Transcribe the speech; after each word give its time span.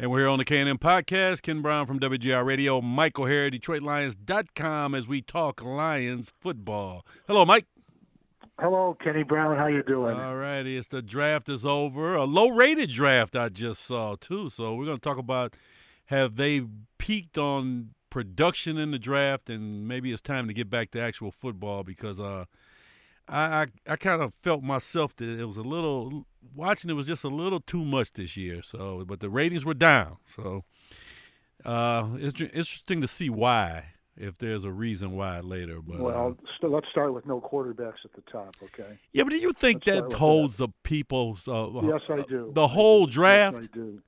And 0.00 0.12
we're 0.12 0.20
here 0.20 0.28
on 0.28 0.38
the 0.38 0.44
KNM 0.44 0.78
podcast. 0.78 1.42
Ken 1.42 1.60
Brown 1.60 1.84
from 1.84 1.98
WGR 1.98 2.44
Radio, 2.44 2.80
Mike 2.80 3.18
O'Hara, 3.18 3.50
DetroitLions.com 3.50 4.94
as 4.94 5.08
we 5.08 5.20
talk 5.22 5.60
Lions 5.60 6.32
football. 6.40 7.04
Hello, 7.26 7.44
Mike. 7.44 7.66
Hello, 8.60 8.96
Kenny 9.02 9.24
Brown. 9.24 9.56
How 9.56 9.66
you 9.66 9.82
doing? 9.82 10.14
All 10.16 10.36
righty. 10.36 10.76
It's 10.76 10.86
the 10.86 11.02
draft 11.02 11.48
is 11.48 11.66
over. 11.66 12.14
A 12.14 12.22
low-rated 12.22 12.92
draft 12.92 13.34
I 13.34 13.48
just 13.48 13.84
saw, 13.84 14.14
too. 14.14 14.50
So 14.50 14.76
we're 14.76 14.84
going 14.84 14.98
to 14.98 15.02
talk 15.02 15.18
about 15.18 15.56
have 16.06 16.36
they 16.36 16.62
peaked 16.98 17.36
on 17.36 17.90
production 18.08 18.78
in 18.78 18.92
the 18.92 19.00
draft 19.00 19.50
and 19.50 19.88
maybe 19.88 20.12
it's 20.12 20.22
time 20.22 20.46
to 20.46 20.54
get 20.54 20.70
back 20.70 20.92
to 20.92 21.00
actual 21.00 21.32
football 21.32 21.82
because 21.82 22.20
uh, 22.20 22.44
I, 23.28 23.62
I, 23.62 23.66
I 23.86 23.96
kind 23.96 24.22
of 24.22 24.32
felt 24.42 24.62
myself 24.62 25.14
that 25.16 25.28
it 25.28 25.44
was 25.44 25.56
a 25.56 25.62
little 25.62 26.26
watching 26.54 26.90
it 26.90 26.94
was 26.94 27.06
just 27.06 27.24
a 27.24 27.28
little 27.28 27.60
too 27.60 27.84
much 27.84 28.12
this 28.12 28.36
year. 28.36 28.62
So, 28.62 29.04
but 29.06 29.20
the 29.20 29.30
ratings 29.30 29.64
were 29.64 29.74
down. 29.74 30.16
So, 30.34 30.64
uh, 31.64 32.08
it's 32.16 32.40
interesting 32.40 33.00
to 33.00 33.08
see 33.08 33.30
why. 33.30 33.84
If 34.20 34.36
there's 34.38 34.64
a 34.64 34.72
reason 34.72 35.12
why 35.12 35.38
later, 35.38 35.78
but 35.80 36.00
well, 36.00 36.36
uh, 36.36 36.48
so 36.60 36.66
let's 36.66 36.88
start 36.90 37.14
with 37.14 37.24
no 37.24 37.40
quarterbacks 37.40 38.04
at 38.04 38.12
the 38.16 38.22
top, 38.32 38.52
okay? 38.64 38.98
Yeah, 39.12 39.22
but 39.22 39.30
do 39.30 39.38
you 39.38 39.52
think 39.52 39.86
Let's 39.86 40.08
that 40.08 40.16
holds 40.16 40.56
the 40.56 40.70
people's 40.82 41.46
uh, 41.46 41.68
Yes, 41.84 42.00
I 42.10 42.22
do. 42.28 42.50
the 42.52 42.66
whole 42.66 43.06
do. 43.06 43.12
draft? 43.12 43.58
Yes, 43.60 43.68
I 43.72 43.76
do. 43.76 44.02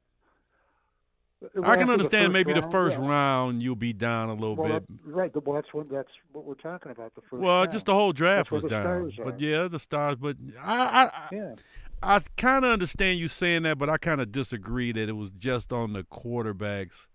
I 1.65 1.77
can 1.77 1.87
the 1.87 1.93
understand 1.95 2.27
first 2.27 2.47
maybe 2.47 2.53
the 2.61 2.69
first 2.71 2.99
yeah. 2.99 3.09
round 3.09 3.63
you'll 3.63 3.75
be 3.77 3.93
down 3.93 4.29
a 4.29 4.35
little 4.35 4.57
Well, 4.57 4.81
bit. 4.81 4.89
that, 4.89 5.11
right. 5.11 5.47
Well, 5.47 5.55
that's 5.55 5.73
what 5.73 5.91
that's 5.91 6.11
what 6.33 6.45
we're 6.45 6.55
talking 6.55 6.93
about. 6.93 7.15
The 7.15 7.23
first. 7.23 7.43
Well, 7.43 7.61
round. 7.61 7.73
just 7.73 7.87
the 7.87 7.95
whole 7.95 8.13
draft 8.13 8.51
That's 8.51 8.63
was 8.63 8.63
the 8.65 8.69
down. 8.69 9.13
But 9.25 9.41
yeah, 9.41 9.69
the 9.69 9.79
stars. 9.79 10.17
But 10.21 10.37
I, 10.63 10.77
I, 10.77 11.05
I, 11.05 11.29
Yeah. 11.33 11.55
I 12.03 12.21
kind 12.37 12.65
of 12.65 12.73
understand 12.73 13.19
you 13.19 13.29
saying 13.29 13.63
that, 13.65 13.79
but 13.79 13.91
I 13.91 13.99
kind 13.99 14.21
of 14.21 14.33
disagree 14.33 14.93
that 14.93 15.09
it 15.09 15.13
was 15.13 15.31
just 15.33 15.73
on 15.73 15.93
the 15.93 16.03
quarterbacks. 16.03 17.07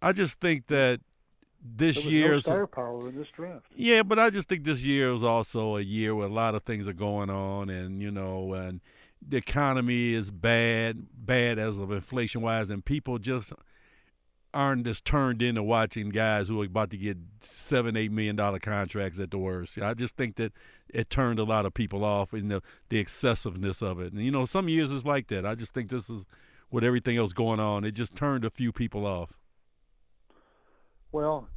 I 0.00 0.12
just 0.12 0.40
think 0.40 0.66
that 0.66 1.00
this 1.64 2.04
year, 2.04 2.38
no 2.46 3.06
in 3.06 3.16
this 3.16 3.28
draft. 3.28 3.66
yeah, 3.76 4.02
but 4.02 4.18
I 4.18 4.30
just 4.30 4.48
think 4.48 4.64
this 4.64 4.82
year 4.82 5.12
was 5.12 5.22
also 5.22 5.76
a 5.76 5.80
year 5.80 6.14
where 6.14 6.26
a 6.26 6.32
lot 6.32 6.56
of 6.56 6.64
things 6.64 6.88
are 6.88 6.92
going 6.92 7.30
on, 7.30 7.70
and 7.70 8.02
you 8.02 8.10
know, 8.10 8.54
and 8.54 8.80
the 9.28 9.36
economy 9.36 10.14
is 10.14 10.30
bad, 10.30 11.06
bad 11.14 11.58
as 11.58 11.78
of 11.78 11.90
inflation 11.92 12.42
wise, 12.42 12.70
and 12.70 12.84
people 12.84 13.18
just 13.18 13.52
aren't 14.54 14.84
just 14.84 15.04
turned 15.04 15.40
into 15.40 15.62
watching 15.62 16.10
guys 16.10 16.48
who 16.48 16.60
are 16.60 16.66
about 16.66 16.90
to 16.90 16.96
get 16.96 17.16
seven, 17.40 17.96
eight 17.96 18.12
million 18.12 18.36
dollar 18.36 18.58
contracts 18.58 19.18
at 19.18 19.30
the 19.30 19.38
worst. 19.38 19.78
I 19.78 19.94
just 19.94 20.16
think 20.16 20.36
that 20.36 20.52
it 20.88 21.08
turned 21.08 21.38
a 21.38 21.44
lot 21.44 21.64
of 21.64 21.72
people 21.72 22.04
off 22.04 22.34
in 22.34 22.48
the 22.48 22.62
the 22.88 22.98
excessiveness 22.98 23.82
of 23.82 24.00
it. 24.00 24.12
And 24.12 24.22
you 24.22 24.30
know, 24.30 24.44
some 24.44 24.68
years 24.68 24.92
it's 24.92 25.06
like 25.06 25.28
that. 25.28 25.46
I 25.46 25.54
just 25.54 25.72
think 25.72 25.88
this 25.88 26.10
is 26.10 26.24
with 26.70 26.84
everything 26.84 27.16
else 27.16 27.32
going 27.32 27.60
on, 27.60 27.84
it 27.84 27.92
just 27.92 28.16
turned 28.16 28.44
a 28.44 28.50
few 28.50 28.72
people 28.72 29.06
off. 29.06 29.34
Well, 31.12 31.48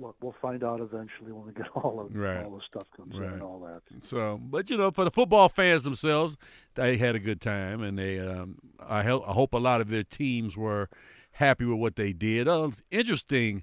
look, 0.00 0.16
we'll 0.22 0.34
find 0.40 0.64
out 0.64 0.80
eventually 0.80 1.30
when 1.32 1.46
we 1.46 1.52
get 1.52 1.68
all 1.74 2.00
of 2.00 2.14
Right. 2.16 2.44
all 2.44 2.56
the 2.56 2.64
stuff 2.64 2.84
comes 2.96 3.14
in 3.14 3.20
Right. 3.22 3.32
and 3.34 3.42
all 3.42 3.60
that. 3.60 3.82
So, 4.02 4.38
but 4.42 4.70
you 4.70 4.76
know, 4.76 4.90
for 4.90 5.04
the 5.04 5.10
football 5.10 5.48
fans 5.48 5.84
themselves, 5.84 6.36
they 6.74 6.96
had 6.96 7.14
a 7.14 7.20
good 7.20 7.40
time, 7.40 7.82
and 7.82 7.98
they, 7.98 8.18
um, 8.18 8.56
I, 8.80 9.02
hel- 9.02 9.24
I 9.26 9.32
hope 9.32 9.52
a 9.52 9.58
lot 9.58 9.80
of 9.80 9.88
their 9.90 10.04
teams 10.04 10.56
were 10.56 10.88
happy 11.32 11.64
with 11.64 11.78
what 11.78 11.96
they 11.96 12.12
did. 12.12 12.48
Uh, 12.48 12.70
interesting, 12.90 13.62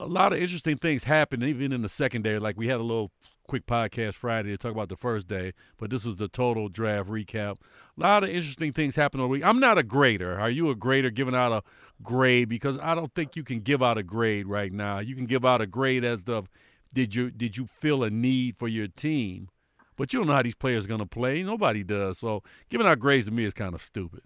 a 0.00 0.06
lot 0.06 0.32
of 0.32 0.38
interesting 0.38 0.76
things 0.76 1.04
happened 1.04 1.42
even 1.42 1.72
in 1.72 1.82
the 1.82 1.88
secondary. 1.88 2.38
Like 2.38 2.56
we 2.56 2.68
had 2.68 2.78
a 2.78 2.84
little 2.84 3.10
quick 3.48 3.66
podcast 3.66 4.14
Friday 4.14 4.50
to 4.50 4.58
talk 4.58 4.72
about 4.72 4.88
the 4.88 4.96
first 4.96 5.26
day, 5.26 5.52
but 5.78 5.90
this 5.90 6.04
is 6.06 6.16
the 6.16 6.28
total 6.28 6.68
draft 6.68 7.08
recap. 7.08 7.58
A 7.96 8.00
lot 8.00 8.22
of 8.22 8.30
interesting 8.30 8.72
things 8.72 8.94
happened 8.94 9.22
all 9.22 9.28
week. 9.28 9.44
I'm 9.44 9.58
not 9.58 9.78
a 9.78 9.82
grader. 9.82 10.38
Are 10.38 10.50
you 10.50 10.70
a 10.70 10.76
grader 10.76 11.10
giving 11.10 11.34
out 11.34 11.52
a 11.52 11.62
grade? 12.02 12.48
Because 12.48 12.78
I 12.78 12.94
don't 12.94 13.12
think 13.14 13.34
you 13.34 13.42
can 13.42 13.60
give 13.60 13.82
out 13.82 13.98
a 13.98 14.02
grade 14.02 14.46
right 14.46 14.72
now. 14.72 15.00
You 15.00 15.16
can 15.16 15.26
give 15.26 15.44
out 15.44 15.60
a 15.60 15.66
grade 15.66 16.04
as 16.04 16.22
the 16.24 16.44
did 16.92 17.14
you 17.14 17.30
did 17.30 17.56
you 17.56 17.66
feel 17.66 18.04
a 18.04 18.10
need 18.10 18.56
for 18.56 18.68
your 18.68 18.88
team, 18.88 19.48
but 19.96 20.12
you 20.12 20.20
don't 20.20 20.28
know 20.28 20.34
how 20.34 20.42
these 20.42 20.54
players 20.54 20.84
are 20.84 20.88
going 20.88 21.00
to 21.00 21.06
play. 21.06 21.42
Nobody 21.42 21.82
does. 21.82 22.18
So 22.18 22.42
giving 22.68 22.86
out 22.86 22.98
grades 23.00 23.26
to 23.26 23.32
me 23.32 23.44
is 23.44 23.54
kind 23.54 23.74
of 23.74 23.82
stupid. 23.82 24.22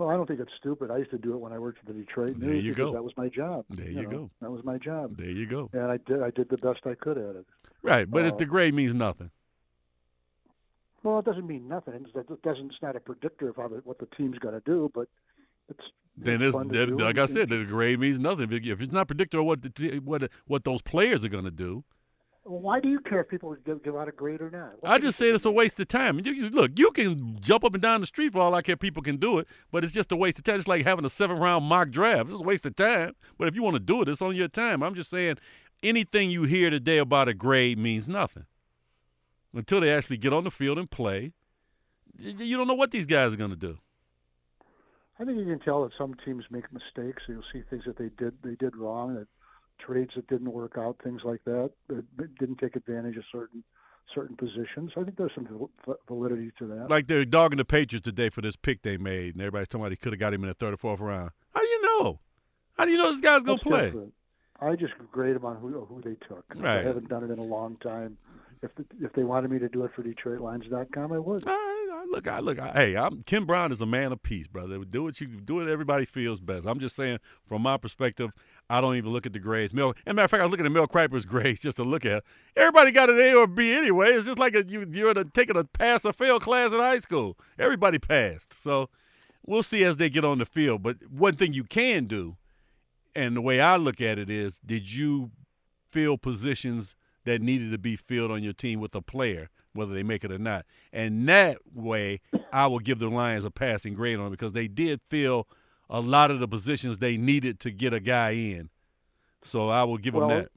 Well, 0.00 0.08
I 0.08 0.16
don't 0.16 0.26
think 0.26 0.40
it's 0.40 0.52
stupid. 0.58 0.90
I 0.90 0.96
used 0.96 1.10
to 1.10 1.18
do 1.18 1.34
it 1.34 1.40
when 1.40 1.52
I 1.52 1.58
worked 1.58 1.78
for 1.80 1.84
the 1.84 1.92
Detroit 1.92 2.30
News. 2.30 2.40
There 2.40 2.54
you 2.54 2.72
go. 2.74 2.90
that 2.94 3.04
was 3.04 3.12
my 3.18 3.28
job. 3.28 3.66
There 3.68 3.86
you 3.86 4.04
know, 4.04 4.08
go. 4.10 4.30
That 4.40 4.50
was 4.50 4.64
my 4.64 4.78
job, 4.78 5.18
There 5.18 5.28
you 5.28 5.44
go. 5.46 5.68
and 5.74 5.82
I 5.92 5.98
did. 5.98 6.22
I 6.22 6.30
did 6.30 6.48
the 6.48 6.56
best 6.56 6.80
I 6.86 6.94
could 6.94 7.18
at 7.18 7.36
it. 7.36 7.46
Right, 7.82 8.10
but 8.10 8.24
if 8.24 8.32
Uh, 8.32 8.36
the 8.36 8.46
grade 8.46 8.72
means 8.72 8.94
nothing. 8.94 9.30
Well, 11.02 11.18
it 11.18 11.26
doesn't 11.26 11.46
mean 11.46 11.68
nothing. 11.68 11.92
It's, 11.94 12.16
it 12.16 12.42
doesn't. 12.42 12.70
It's 12.72 12.80
not 12.80 12.96
a 12.96 13.00
predictor 13.00 13.50
of 13.50 13.56
how 13.56 13.68
the, 13.68 13.82
what 13.84 13.98
the 13.98 14.06
team's 14.16 14.38
going 14.38 14.54
to 14.54 14.62
do, 14.64 14.90
but 14.94 15.06
it's 15.68 15.84
Then 16.16 16.40
it's 16.40 16.56
it's 16.56 16.68
that- 16.72 16.96
like 16.98 17.18
I 17.18 17.26
said, 17.26 17.50
the 17.50 17.66
grade 17.66 18.00
means 18.00 18.18
nothing. 18.18 18.50
If 18.50 18.64
if 18.64 18.80
it's 18.80 18.92
not 18.94 19.06
predictable 19.06 19.44
what 19.46 19.60
the, 19.60 20.00
what 20.02 20.30
what 20.46 20.64
those 20.64 20.80
players 20.80 21.22
are 21.26 21.28
going 21.28 21.44
to 21.44 21.50
do, 21.50 21.84
why 22.50 22.80
do 22.80 22.88
you 22.88 23.00
care 23.00 23.20
if 23.20 23.28
people 23.28 23.54
give, 23.64 23.82
give 23.82 23.96
out 23.96 24.08
a 24.08 24.12
grade 24.12 24.40
or 24.40 24.50
not? 24.50 24.72
What 24.80 24.92
I 24.92 24.98
just 24.98 25.16
say 25.18 25.30
it's 25.30 25.44
a 25.44 25.50
waste 25.50 25.78
of 25.80 25.88
time. 25.88 26.20
You, 26.24 26.32
you- 26.32 26.50
look, 26.50 26.78
you 26.78 26.90
can 26.90 27.38
jump 27.40 27.64
up 27.64 27.74
and 27.74 27.82
down 27.82 28.00
the 28.00 28.06
street 28.06 28.32
for 28.32 28.40
all 28.40 28.54
I 28.54 28.62
care. 28.62 28.76
People 28.76 29.02
can 29.02 29.16
do 29.16 29.38
it, 29.38 29.46
but 29.70 29.84
it's 29.84 29.92
just 29.92 30.10
a 30.12 30.16
waste 30.16 30.38
of 30.38 30.44
time. 30.44 30.56
It's 30.56 30.68
like 30.68 30.84
having 30.84 31.04
a 31.04 31.10
seven 31.10 31.38
round 31.38 31.64
mock 31.64 31.90
draft. 31.90 32.30
It's 32.30 32.40
a 32.40 32.42
waste 32.42 32.66
of 32.66 32.74
time. 32.76 33.14
But 33.38 33.48
if 33.48 33.54
you 33.54 33.62
want 33.62 33.74
to 33.76 33.80
do 33.80 34.02
it, 34.02 34.08
it's 34.08 34.22
on 34.22 34.34
your 34.34 34.48
time. 34.48 34.82
I'm 34.82 34.94
just 34.94 35.10
saying, 35.10 35.36
anything 35.82 36.30
you 36.30 36.44
hear 36.44 36.70
today 36.70 36.98
about 36.98 37.28
a 37.28 37.34
grade 37.34 37.78
means 37.78 38.08
nothing 38.08 38.46
until 39.54 39.80
they 39.80 39.92
actually 39.92 40.16
get 40.16 40.32
on 40.32 40.44
the 40.44 40.50
field 40.50 40.78
and 40.78 40.90
play. 40.90 41.32
You 42.18 42.56
don't 42.56 42.66
know 42.68 42.74
what 42.74 42.90
these 42.90 43.06
guys 43.06 43.32
are 43.32 43.36
going 43.36 43.50
to 43.50 43.56
do. 43.56 43.78
I 45.18 45.24
think 45.24 45.38
you 45.38 45.44
can 45.44 45.60
tell 45.60 45.82
that 45.82 45.92
some 45.98 46.14
teams 46.24 46.44
make 46.50 46.64
mistakes. 46.72 47.22
You'll 47.28 47.42
see 47.52 47.62
things 47.68 47.84
that 47.86 47.98
they 47.98 48.08
did 48.18 48.34
they 48.42 48.54
did 48.54 48.74
wrong, 48.74 49.14
that 49.14 49.26
trades 49.84 50.12
that 50.16 50.26
didn't 50.28 50.52
work 50.52 50.76
out, 50.78 50.96
things 51.02 51.22
like 51.24 51.42
that, 51.44 51.70
that 51.88 52.38
didn't 52.38 52.58
take 52.58 52.76
advantage 52.76 53.16
of 53.16 53.24
certain 53.32 53.62
certain 54.14 54.36
positions. 54.36 54.90
I 54.96 55.04
think 55.04 55.16
there's 55.16 55.32
some 55.34 55.68
validity 56.08 56.50
to 56.58 56.66
that. 56.66 56.90
Like 56.90 57.06
they're 57.06 57.24
dogging 57.24 57.58
the 57.58 57.64
Patriots 57.64 58.04
today 58.04 58.28
for 58.28 58.40
this 58.40 58.56
pick 58.56 58.82
they 58.82 58.96
made, 58.96 59.34
and 59.34 59.42
everybody's 59.42 59.68
talking 59.68 59.82
about 59.82 59.92
he 59.92 59.96
could 59.96 60.12
have 60.12 60.20
got 60.20 60.34
him 60.34 60.42
in 60.42 60.48
the 60.48 60.54
third 60.54 60.74
or 60.74 60.76
fourth 60.76 61.00
round. 61.00 61.30
How 61.54 61.60
do 61.60 61.66
you 61.66 61.82
know? 61.82 62.20
How 62.76 62.84
do 62.86 62.92
you 62.92 62.98
know 62.98 63.12
this 63.12 63.20
guy's 63.20 63.42
going 63.42 63.58
to 63.58 63.64
play? 63.64 63.86
different. 63.86 64.14
I 64.60 64.76
just 64.76 64.92
grade 65.10 65.36
them 65.36 65.44
on 65.44 65.56
who 65.56 65.68
who 65.84 66.00
they 66.02 66.16
took. 66.28 66.44
Right. 66.54 66.78
I 66.78 66.82
haven't 66.82 67.08
done 67.08 67.24
it 67.24 67.30
in 67.30 67.38
a 67.38 67.44
long 67.44 67.76
time. 67.76 68.18
If 68.62 68.74
the, 68.74 68.84
if 69.00 69.12
they 69.14 69.24
wanted 69.24 69.50
me 69.50 69.58
to 69.58 69.68
do 69.68 69.84
it 69.84 69.92
for 69.96 70.02
DetroitLions.com, 70.02 71.12
I 71.12 71.18
would. 71.18 71.48
All 71.48 71.54
right, 71.54 71.79
look, 72.08 72.28
I 72.28 72.40
look. 72.40 72.58
I, 72.58 72.70
hey, 72.72 72.96
I'm 72.96 73.22
Ken 73.22 73.44
Brown 73.44 73.72
is 73.72 73.80
a 73.80 73.86
man 73.86 74.12
of 74.12 74.22
peace, 74.22 74.46
brother. 74.46 74.78
Do 74.84 75.02
what 75.02 75.20
you 75.20 75.26
do. 75.26 75.56
What 75.56 75.68
everybody 75.68 76.04
feels 76.04 76.40
best. 76.40 76.66
I'm 76.66 76.78
just 76.78 76.96
saying, 76.96 77.18
from 77.44 77.62
my 77.62 77.76
perspective, 77.76 78.32
I 78.68 78.80
don't 78.80 78.96
even 78.96 79.12
look 79.12 79.26
at 79.26 79.32
the 79.32 79.38
grades. 79.38 79.74
Mel, 79.74 79.94
and 80.06 80.16
matter 80.16 80.24
of 80.24 80.30
fact, 80.30 80.40
I 80.40 80.44
was 80.44 80.50
looking 80.50 80.66
at 80.66 80.72
Mel 80.72 80.86
Kiper's 80.86 81.26
grades 81.26 81.60
just 81.60 81.76
to 81.78 81.84
look 81.84 82.04
at. 82.04 82.24
Everybody 82.56 82.92
got 82.92 83.10
an 83.10 83.18
A 83.18 83.34
or 83.34 83.46
B 83.46 83.72
anyway. 83.72 84.12
It's 84.12 84.26
just 84.26 84.38
like 84.38 84.54
a, 84.54 84.64
you 84.66 84.84
you're 84.90 85.10
a, 85.10 85.24
taking 85.24 85.56
a 85.56 85.64
pass 85.64 86.04
or 86.04 86.12
fail 86.12 86.40
class 86.40 86.72
in 86.72 86.78
high 86.78 87.00
school. 87.00 87.36
Everybody 87.58 87.98
passed. 87.98 88.52
So 88.62 88.88
we'll 89.44 89.62
see 89.62 89.84
as 89.84 89.96
they 89.96 90.10
get 90.10 90.24
on 90.24 90.38
the 90.38 90.46
field. 90.46 90.82
But 90.82 90.98
one 91.10 91.36
thing 91.36 91.52
you 91.52 91.64
can 91.64 92.06
do, 92.06 92.36
and 93.14 93.36
the 93.36 93.40
way 93.40 93.60
I 93.60 93.76
look 93.76 94.00
at 94.00 94.18
it 94.18 94.30
is, 94.30 94.60
did 94.64 94.92
you 94.92 95.30
fill 95.90 96.16
positions 96.16 96.94
that 97.24 97.42
needed 97.42 97.70
to 97.72 97.78
be 97.78 97.96
filled 97.96 98.30
on 98.30 98.42
your 98.42 98.52
team 98.52 98.80
with 98.80 98.94
a 98.94 99.02
player, 99.02 99.50
whether 99.72 99.92
they 99.94 100.02
make 100.02 100.24
it 100.24 100.32
or 100.32 100.38
not? 100.38 100.66
And 100.92 101.28
that 101.28 101.58
way, 101.74 102.20
I 102.52 102.66
will 102.66 102.78
give 102.78 102.98
the 102.98 103.08
Lions 103.08 103.44
a 103.44 103.50
passing 103.50 103.94
grade 103.94 104.18
on 104.18 104.26
it 104.26 104.30
because 104.30 104.52
they 104.52 104.68
did 104.68 105.00
fill 105.02 105.46
a 105.88 106.00
lot 106.00 106.30
of 106.30 106.40
the 106.40 106.48
positions 106.48 106.98
they 106.98 107.16
needed 107.16 107.60
to 107.60 107.70
get 107.70 107.92
a 107.92 108.00
guy 108.00 108.30
in. 108.30 108.70
So 109.42 109.68
I 109.68 109.84
will 109.84 109.98
give 109.98 110.14
Well, 110.14 110.28
them 110.28 110.38
that. 110.38 110.50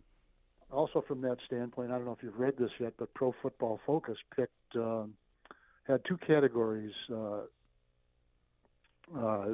Also, 0.72 1.04
from 1.08 1.22
that 1.22 1.38
standpoint, 1.46 1.92
I 1.92 1.96
don't 1.96 2.06
know 2.06 2.14
if 2.14 2.24
you've 2.24 2.40
read 2.40 2.58
this 2.58 2.72
yet, 2.80 2.94
but 2.98 3.14
Pro 3.14 3.34
Football 3.42 3.80
Focus 3.86 4.18
picked 4.36 4.76
um, 4.76 5.14
had 5.84 6.02
two 6.06 6.18
categories: 6.18 6.94
uh, 7.12 7.42
uh, 9.18 9.46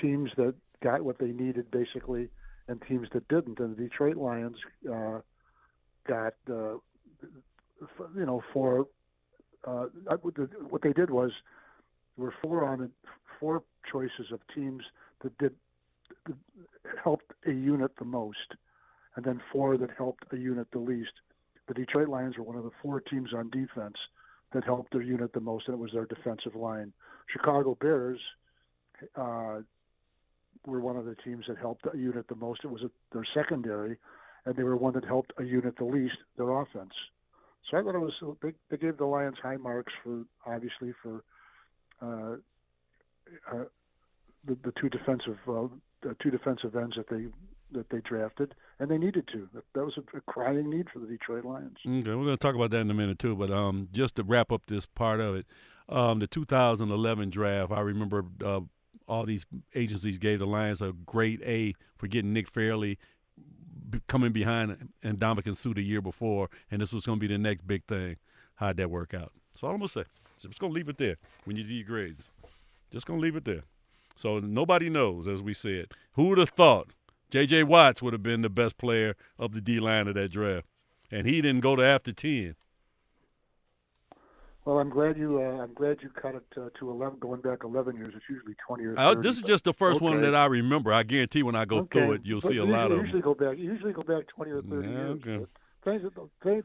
teams 0.00 0.30
that 0.36 0.54
got 0.82 1.02
what 1.02 1.18
they 1.18 1.32
needed, 1.32 1.70
basically, 1.70 2.28
and 2.68 2.80
teams 2.82 3.08
that 3.14 3.26
didn't. 3.28 3.58
And 3.58 3.76
the 3.76 3.84
Detroit 3.84 4.16
Lions 4.16 4.56
uh, 4.92 5.20
got, 6.06 6.34
uh, 6.50 6.76
you 8.14 8.26
know, 8.26 8.42
for 8.52 8.86
uh, 9.66 9.86
what 10.22 10.34
the- 10.34 10.46
what 10.68 10.82
they 10.82 10.92
did 10.92 11.10
was 11.10 11.32
there 12.16 12.26
were 12.26 12.34
four 12.42 12.64
on 12.64 12.92
four 13.38 13.62
choices 13.90 14.32
of 14.32 14.40
teams 14.54 14.84
that 15.20 15.36
did 15.38 15.54
that 16.26 16.36
helped 17.02 17.32
a 17.46 17.52
unit 17.52 17.90
the 17.98 18.04
most 18.04 18.54
and 19.16 19.24
then 19.24 19.40
four 19.50 19.76
that 19.78 19.90
helped 19.96 20.24
a 20.32 20.36
unit 20.36 20.68
the 20.72 20.78
least. 20.78 21.12
The 21.68 21.74
Detroit 21.74 22.08
Lions 22.08 22.38
were 22.38 22.44
one 22.44 22.56
of 22.56 22.64
the 22.64 22.70
four 22.82 23.00
teams 23.00 23.34
on 23.34 23.50
defense 23.50 23.96
that 24.52 24.62
helped 24.62 24.92
their 24.92 25.02
unit 25.02 25.32
the 25.32 25.40
most, 25.40 25.66
and 25.66 25.74
it 25.74 25.80
was 25.80 25.92
their 25.92 26.04
defensive 26.04 26.54
line. 26.54 26.92
Chicago 27.32 27.76
Bears 27.80 28.20
uh, 29.16 29.60
were 30.64 30.80
one 30.80 30.96
of 30.96 31.06
the 31.06 31.16
teams 31.16 31.46
that 31.48 31.58
helped 31.58 31.86
a 31.92 31.96
unit 31.96 32.28
the 32.28 32.36
most. 32.36 32.60
It 32.62 32.70
was 32.70 32.82
a, 32.82 32.90
their 33.12 33.26
secondary, 33.34 33.96
and 34.44 34.54
they 34.54 34.62
were 34.62 34.76
one 34.76 34.94
that 34.94 35.04
helped 35.04 35.32
a 35.38 35.44
unit 35.44 35.76
the 35.76 35.84
least, 35.84 36.16
their 36.36 36.50
offense. 36.50 36.92
So 37.70 37.76
I 37.76 37.82
thought 37.82 37.94
it 37.94 38.00
was 38.00 38.12
they, 38.42 38.52
they 38.70 38.76
gave 38.76 38.96
the 38.96 39.06
Lions 39.06 39.36
high 39.42 39.56
marks 39.56 39.92
for 40.02 40.24
obviously 40.46 40.92
for 41.02 41.24
uh, 42.00 42.36
uh, 43.52 43.64
the, 44.44 44.56
the 44.64 44.72
two 44.80 44.88
defensive 44.88 45.38
uh, 45.48 45.66
the 46.02 46.16
two 46.22 46.30
defensive 46.30 46.76
ends 46.76 46.96
that 46.96 47.08
they 47.08 47.26
that 47.72 47.90
they 47.90 47.98
drafted, 48.00 48.54
and 48.78 48.90
they 48.90 48.98
needed 48.98 49.28
to. 49.32 49.48
That, 49.52 49.64
that 49.74 49.84
was 49.84 49.94
a, 49.96 50.16
a, 50.16 50.20
crying 50.22 50.70
need 50.70 50.86
for 50.92 51.00
the 51.00 51.06
Detroit 51.06 51.44
Lions. 51.44 51.78
Okay, 51.84 52.08
we're 52.10 52.24
going 52.24 52.26
to 52.26 52.36
talk 52.36 52.54
about 52.54 52.70
that 52.70 52.80
in 52.80 52.90
a 52.90 52.94
minute 52.94 53.18
too. 53.18 53.34
But 53.34 53.50
um, 53.50 53.88
just 53.92 54.14
to 54.16 54.22
wrap 54.22 54.52
up 54.52 54.62
this 54.66 54.86
part 54.86 55.20
of 55.20 55.34
it, 55.34 55.46
um, 55.88 56.20
the 56.20 56.28
2011 56.28 57.30
draft, 57.30 57.72
I 57.72 57.80
remember 57.80 58.24
uh, 58.44 58.60
all 59.08 59.24
these 59.24 59.46
agencies 59.74 60.18
gave 60.18 60.38
the 60.38 60.46
Lions 60.46 60.80
a 60.80 60.92
great 60.92 61.42
A 61.42 61.74
for 61.96 62.06
getting 62.06 62.32
Nick 62.32 62.48
Fairley 62.48 62.98
coming 64.06 64.32
behind 64.32 64.90
and 65.02 65.18
Ndamukong 65.18 65.56
Suh 65.56 65.74
the 65.74 65.82
year 65.82 66.00
before, 66.00 66.48
and 66.70 66.80
this 66.80 66.92
was 66.92 67.06
going 67.06 67.18
to 67.18 67.20
be 67.20 67.32
the 67.32 67.38
next 67.38 67.66
big 67.66 67.84
thing. 67.84 68.16
How'd 68.56 68.76
that 68.78 68.90
work 68.90 69.14
out? 69.14 69.32
So 69.54 69.66
I'm 69.68 69.78
going 69.78 69.88
to 69.88 69.92
say. 69.92 70.04
I'm 70.44 70.50
just 70.50 70.60
going 70.60 70.72
to 70.72 70.76
leave 70.76 70.88
it 70.88 70.98
there 70.98 71.16
when 71.44 71.56
you 71.56 71.64
do 71.64 71.72
your 71.72 71.86
grades. 71.86 72.28
Just 72.92 73.06
going 73.06 73.18
to 73.18 73.22
leave 73.22 73.36
it 73.36 73.44
there. 73.44 73.62
So 74.14 74.38
nobody 74.38 74.88
knows, 74.88 75.26
as 75.26 75.42
we 75.42 75.54
said. 75.54 75.86
Who 76.12 76.28
would 76.28 76.38
have 76.38 76.50
thought 76.50 76.90
J.J. 77.30 77.64
Watts 77.64 78.00
would 78.02 78.12
have 78.12 78.22
been 78.22 78.42
the 78.42 78.50
best 78.50 78.78
player 78.78 79.16
of 79.38 79.52
the 79.52 79.60
D 79.60 79.80
line 79.80 80.08
of 80.08 80.14
that 80.14 80.30
draft, 80.30 80.66
and 81.10 81.26
he 81.26 81.42
didn't 81.42 81.62
go 81.62 81.74
to 81.74 81.84
after 81.84 82.12
ten. 82.12 82.54
Well, 84.66 84.80
I'm 84.80 84.90
glad 84.90 85.16
you. 85.16 85.40
Uh, 85.40 85.62
I'm 85.62 85.72
glad 85.74 85.98
you 86.02 86.10
cut 86.10 86.34
it 86.34 86.44
uh, 86.56 86.70
to 86.80 86.90
11, 86.90 87.20
going 87.20 87.40
back 87.40 87.60
11 87.62 87.94
years. 87.96 88.12
It's 88.16 88.24
usually 88.28 88.56
20 88.66 88.82
years. 88.82 88.96
Uh, 88.98 89.14
this 89.14 89.36
is 89.36 89.42
just 89.42 89.62
the 89.62 89.72
first 89.72 89.98
okay. 89.98 90.04
one 90.04 90.20
that 90.22 90.34
I 90.34 90.46
remember. 90.46 90.92
I 90.92 91.04
guarantee 91.04 91.44
when 91.44 91.54
I 91.54 91.64
go 91.64 91.78
okay. 91.78 92.00
through 92.00 92.12
it, 92.14 92.22
you'll 92.24 92.40
but 92.40 92.50
see 92.50 92.56
a 92.56 92.64
lot 92.64 92.90
of. 92.90 92.98
Usually 92.98 93.22
go 93.22 93.32
back. 93.32 93.58
Usually 93.58 93.92
go 93.92 94.02
back 94.02 94.26
20 94.26 94.50
or 94.50 94.62
30 94.62 94.88
yeah, 94.88 94.92
years. 94.92 95.22
Okay. 95.24 95.46
Thanks, 95.84 96.04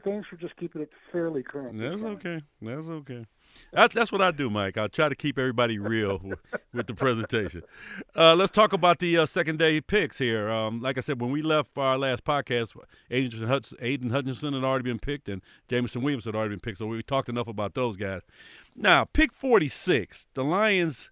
thanks 0.02 0.28
for 0.28 0.36
just 0.36 0.56
keeping 0.56 0.82
it 0.82 0.90
fairly 1.12 1.44
current. 1.44 1.78
That's 1.78 2.02
okay. 2.02 2.42
That's 2.60 2.88
okay. 2.88 3.24
That, 3.72 3.92
that's 3.92 4.12
what 4.12 4.20
I 4.20 4.30
do, 4.30 4.50
Mike. 4.50 4.76
I 4.76 4.86
try 4.88 5.08
to 5.08 5.14
keep 5.14 5.38
everybody 5.38 5.78
real 5.78 6.20
with, 6.72 6.86
the 6.86 6.94
presentation. 6.94 7.62
Uh, 8.14 8.34
let's 8.34 8.52
talk 8.52 8.72
about 8.72 8.98
the 8.98 9.18
uh, 9.18 9.26
second 9.26 9.58
day 9.58 9.80
picks 9.80 10.18
here. 10.18 10.50
Um, 10.50 10.80
like 10.80 10.98
I 10.98 11.00
said, 11.00 11.20
when 11.20 11.30
we 11.30 11.42
left 11.42 11.72
for 11.74 11.82
our 11.82 11.98
last 11.98 12.24
podcast, 12.24 12.76
Aidan 13.10 13.46
Hutchinson, 13.46 13.78
Aidan 13.80 14.10
Hutchinson 14.10 14.54
had 14.54 14.64
already 14.64 14.84
been 14.84 14.98
picked, 14.98 15.28
and 15.28 15.40
Jameson 15.68 16.02
Williams 16.02 16.24
had 16.24 16.34
already 16.34 16.50
been 16.50 16.60
picked. 16.60 16.78
So 16.78 16.86
we 16.86 17.02
talked 17.02 17.28
enough 17.28 17.48
about 17.48 17.74
those 17.74 17.96
guys. 17.96 18.22
Now, 18.76 19.04
pick 19.04 19.32
46, 19.32 20.26
the 20.34 20.44
Lions, 20.44 21.10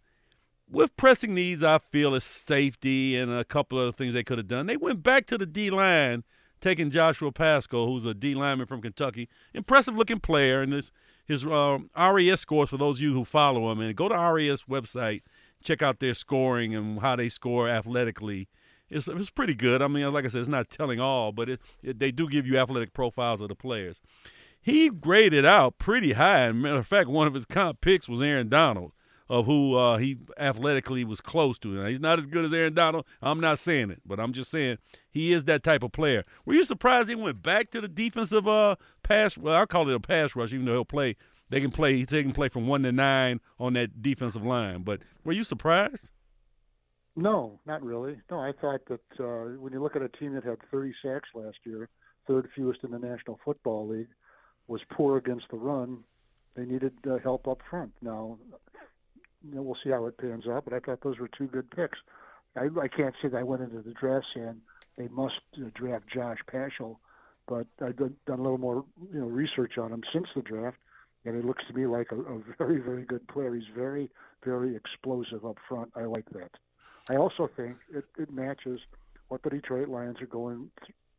with 0.71 0.97
pressing 0.97 1.35
needs, 1.35 1.63
I 1.63 1.79
feel, 1.79 2.15
is 2.15 2.25
safety 2.25 3.17
and 3.17 3.33
a 3.33 3.45
couple 3.45 3.81
of 3.81 3.97
things 3.97 4.15
they 4.15 4.25
could 4.25 4.39
have 4.39 4.49
done. 4.49 4.67
They 4.67 4.77
went 4.77 5.03
back 5.03 5.27
to 5.27 5.39
the 5.39 5.47
D 5.47 5.71
line– 5.71 6.25
taking 6.61 6.91
Joshua 6.91 7.33
Paschal, 7.33 7.87
who's 7.87 8.05
a 8.05 8.15
D 8.15 8.35
lineman 8.35 8.67
from 8.67 8.83
Kentucky, 8.83 9.29
impressive 9.55 9.97
looking 9.97 10.21
player, 10.21 10.63
and 10.63 10.73
his 10.73 10.93
his 11.31 11.45
um, 11.45 11.91
RAS 11.97 12.41
scores 12.41 12.71
for 12.71 12.77
those 12.77 12.99
of 12.99 13.03
you 13.03 13.15
who 13.15 13.25
follow 13.25 13.71
him. 13.71 13.81
And 13.81 13.95
go 13.95 14.09
to 14.09 14.15
RAS 14.15 14.65
website, 14.65 15.23
check 15.63 15.81
out 15.81 16.01
their 16.01 16.15
scoring 16.15 16.75
and 16.75 16.99
how 17.01 17.15
they 17.15 17.29
score 17.29 17.69
athletically. 17.69 18.49
It's, 18.89 19.07
it's 19.07 19.31
pretty 19.31 19.55
good. 19.55 19.81
I 19.81 19.87
mean, 19.87 20.13
like 20.13 20.25
I 20.25 20.29
said, 20.29 20.41
it's 20.41 20.49
not 20.49 20.69
telling 20.69 20.99
all, 20.99 21.31
but 21.31 21.49
it, 21.49 21.61
it, 21.85 22.01
they 22.01 22.11
do 22.11 22.29
give 22.29 22.49
you 22.49 22.59
athletic 22.59 22.93
profiles 22.93 23.41
of 23.41 23.49
the 23.49 23.55
players. 23.55 24.01
He 24.61 24.91
graded 24.91 25.47
out 25.47 25.79
pretty 25.79 26.15
high. 26.15 26.51
matter 26.51 26.79
of 26.79 26.87
fact, 26.87 27.09
one 27.09 27.29
of 27.29 27.35
his 27.35 27.47
comp 27.47 27.81
picks 27.81 28.09
was 28.09 28.21
Aaron 28.21 28.49
Donald 28.49 28.93
of 29.31 29.47
who 29.47 29.77
uh, 29.77 29.97
he 29.97 30.19
athletically 30.37 31.05
was 31.05 31.21
close 31.21 31.57
to. 31.61 31.69
Now, 31.69 31.87
he's 31.87 32.01
not 32.01 32.19
as 32.19 32.27
good 32.27 32.45
as 32.45 32.53
Aaron 32.53 32.75
Donald. 32.75 33.07
I'm 33.23 33.39
not 33.39 33.61
saying 33.61 33.93
it, 33.93 34.03
but 34.05 34.19
I'm 34.19 34.33
just 34.33 34.51
saying 34.51 34.79
he 35.09 35.33
is 35.33 35.45
that 35.45 35.63
type 35.63 35.85
of 35.85 35.93
player. 35.93 36.25
Were 36.45 36.55
you 36.55 36.65
surprised 36.65 37.09
he 37.09 37.15
went 37.15 37.41
back 37.41 37.71
to 37.71 37.81
the 37.81 37.87
defensive 37.87 38.49
uh, 38.49 38.75
pass? 39.05 39.39
Well, 39.39 39.55
I 39.55 39.67
call 39.67 39.89
it 39.89 39.95
a 39.95 40.01
pass 40.01 40.35
rush, 40.35 40.53
even 40.53 40.67
though 40.67 40.73
he'll 40.73 40.85
play. 40.85 41.15
They 41.49 41.61
can 41.61 41.71
play. 41.71 42.03
They 42.03 42.23
can 42.25 42.33
play 42.33 42.49
from 42.49 42.67
one 42.67 42.83
to 42.83 42.91
nine 42.91 43.41
on 43.61 43.75
that 43.75 44.03
defensive 44.03 44.45
line. 44.45 44.83
But 44.83 45.03
were 45.25 45.33
you 45.33 45.45
surprised? 45.45 46.09
No, 47.15 47.61
not 47.67 47.85
really. 47.85 48.17
No, 48.33 48.41
I 48.41 48.51
thought 48.61 48.81
that 48.87 49.01
uh, 49.21 49.57
when 49.61 49.73
you 49.73 49.81
look 49.81 49.95
at 49.95 50.03
a 50.03 50.09
team 50.09 50.35
that 50.35 50.45
had 50.45 50.59
30 50.73 50.93
sacks 51.05 51.29
last 51.35 51.59
year, 51.65 51.89
third 52.27 52.49
fewest 52.57 52.81
in 52.83 52.91
the 52.91 52.99
National 52.99 53.39
Football 53.45 53.89
League, 53.89 54.11
was 54.67 54.81
poor 54.93 55.19
against 55.19 55.47
the 55.51 55.57
run. 55.57 55.99
They 56.57 56.65
needed 56.65 56.95
uh, 57.09 57.19
help 57.19 57.47
up 57.47 57.61
front. 57.69 57.93
Now, 58.03 58.39
you 59.47 59.55
know, 59.55 59.63
we'll 59.63 59.79
see 59.83 59.91
how 59.91 60.07
it 60.07 60.19
pans 60.19 60.47
out. 60.47 60.65
But 60.65 60.75
I 60.75 60.81
thought 60.81 61.03
those 61.03 61.19
were 61.19 61.29
two 61.29 61.47
good 61.47 61.71
picks. 61.71 61.99
I, 62.57 62.69
I 62.81 62.89
can't 62.89 63.15
say 63.23 63.29
that 63.29 63.37
I 63.37 63.43
went 63.43 63.63
into 63.63 63.81
the 63.81 63.93
draft 63.93 64.27
saying 64.35 64.61
they 64.97 65.09
must 65.09 65.35
draft 65.75 66.05
Josh 66.13 66.39
Paschal, 66.51 67.01
but 67.47 67.67
I've 67.81 67.97
done, 67.97 68.17
done 68.27 68.41
a 68.41 68.43
little 68.43 68.59
more 68.59 68.85
you 69.13 69.21
know 69.21 69.27
research 69.27 69.79
on 69.79 69.93
him 69.93 70.03
since 70.13 70.27
the 70.35 70.43
draft, 70.43 70.77
and 71.25 71.37
it 71.37 71.45
looks 71.45 71.65
to 71.69 71.75
me 71.75 71.87
like 71.87 72.09
a, 72.13 72.17
a 72.17 72.41
very 72.59 72.81
very 72.81 73.05
good 73.05 73.27
player. 73.29 73.55
He's 73.55 73.65
very 73.75 74.11
very 74.45 74.75
explosive 74.75 75.45
up 75.45 75.57
front. 75.69 75.91
I 75.95 76.03
like 76.05 76.29
that. 76.31 76.51
I 77.09 77.17
also 77.17 77.49
think 77.57 77.77
it, 77.95 78.05
it 78.19 78.33
matches 78.33 78.81
what 79.29 79.43
the 79.43 79.51
Detroit 79.51 79.89
Lions 79.89 80.21
are 80.21 80.27
going 80.27 80.71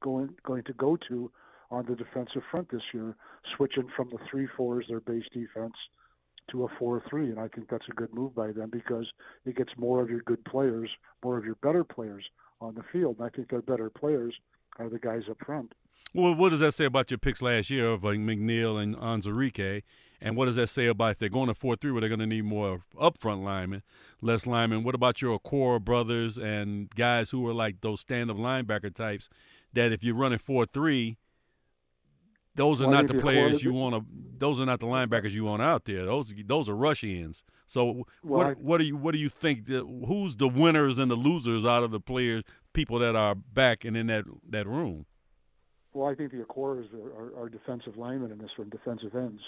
going 0.02 0.36
going 0.44 0.64
to 0.64 0.74
go 0.74 0.98
to 1.08 1.32
on 1.72 1.86
the 1.86 1.96
defensive 1.96 2.42
front 2.52 2.70
this 2.70 2.82
year, 2.94 3.16
switching 3.56 3.88
from 3.96 4.10
the 4.10 4.18
three 4.30 4.48
fours 4.58 4.86
their 4.90 5.00
base 5.00 5.24
defense 5.34 5.76
to 6.50 6.66
a 6.66 6.70
4-3, 6.70 7.02
and 7.30 7.40
I 7.40 7.48
think 7.48 7.70
that's 7.70 7.88
a 7.90 7.94
good 7.94 8.14
move 8.14 8.36
by 8.36 8.52
them 8.52 8.70
because 8.72 9.08
it 9.46 9.56
gets 9.56 9.72
more 9.78 10.02
of 10.02 10.10
your 10.10 10.22
good 10.22 10.44
players, 10.46 10.90
more 11.24 11.38
of 11.38 11.46
your 11.46 11.56
better 11.56 11.84
players 11.84 12.26
on 12.60 12.76
the 12.76 12.84
field. 12.92 13.18
And 13.20 13.28
I 13.28 13.30
think 13.30 13.50
their 13.50 13.62
better 13.62 13.90
players 13.90 14.34
are 14.78 14.90
the 14.90 15.00
guys 15.00 15.24
up 15.30 15.38
front. 15.46 15.74
Well, 16.14 16.36
what 16.36 16.50
does 16.50 16.60
that 16.60 16.74
say 16.74 16.86
about 16.86 17.10
your 17.10 17.20
picks 17.20 17.42
last 17.42 17.70
year 17.70 17.88
of 17.88 18.04
like 18.04 18.20
McNeill 18.20 18.82
and 18.82 18.98
Onwuzurike? 18.98 19.84
And 20.20 20.36
what 20.36 20.46
does 20.46 20.58
that 20.58 20.68
say 20.68 20.88
about 20.88 21.12
if 21.12 21.18
they're 21.20 21.30
going 21.30 21.48
to 21.48 21.56
4 21.56 21.78
3, 21.78 21.92
where 21.92 22.02
they're 22.02 22.10
going 22.10 22.20
to 22.20 22.28
need 22.28 22.44
more 22.44 22.82
upfront 23.00 23.44
linemen, 23.44 23.82
less 24.22 24.46
linemen? 24.46 24.84
What 24.84 24.94
about 24.94 25.22
your 25.22 25.40
Okwara 25.40 25.82
brothers 25.82 26.38
and 26.38 26.90
guys 26.92 27.30
who 27.30 27.48
are 27.48 27.54
like 27.54 27.82
those 27.82 28.02
stand 28.02 28.30
up 28.30 28.38
linebacker 28.38 28.94
types 28.94 29.30
that 29.74 29.94
if 29.94 30.04
you're 30.04 30.16
running 30.16 30.38
4 30.38 30.66
3, 30.66 31.18
those 32.56 32.82
are 32.82 32.90
not 32.90 33.08
the 33.08 33.16
players 33.16 33.64
you 33.64 33.74
want 33.74 33.96
to. 33.96 34.06
Those 34.38 34.60
are 34.60 34.66
not 34.66 34.80
the 34.80 34.86
linebackers 34.86 35.32
you 35.32 35.46
want 35.46 35.62
out 35.62 35.86
there. 35.86 36.06
Those 36.06 36.34
those 36.46 36.68
are 36.68 36.76
rush 36.76 37.04
ends. 37.04 37.44
So 37.68 38.06
what 38.22 38.58
what 38.58 38.80
do 38.80 38.86
you 38.86 38.98
what 38.98 39.14
do 39.14 39.20
you 39.20 39.30
think? 39.30 39.68
Who's 39.68 40.36
the 40.36 40.48
winners 40.48 40.98
and 40.98 41.10
the 41.10 41.16
losers 41.16 41.66
out 41.66 41.84
of 41.84 41.92
the 41.92 42.00
players, 42.00 42.44
people 42.74 43.00
that 43.00 43.16
are 43.16 43.36
back 43.36 43.86
and 43.86 43.96
in 43.96 44.08
that 44.08 44.26
that 44.50 44.68
room? 44.68 45.06
Well, 45.94 46.10
I 46.10 46.16
think 46.16 46.32
the 46.32 46.38
Okwaras 46.38 46.88
are, 46.94 47.14
are, 47.14 47.44
are 47.44 47.50
defensive 47.50 47.98
linemen 47.98 48.32
in 48.32 48.38
this 48.38 48.52
one, 48.56 48.70
defensive 48.70 49.14
ends. 49.14 49.42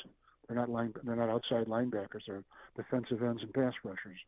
They're 0.48 0.58
not 0.58 0.70
line. 0.70 0.94
They're 1.04 1.16
not 1.16 1.30
outside 1.30 1.68
linebackers. 1.68 2.22
They're 2.28 2.44
defensive 2.76 3.24
ends 3.24 3.42
and 3.42 3.54
pass 3.54 3.74
rushers. 3.84 4.20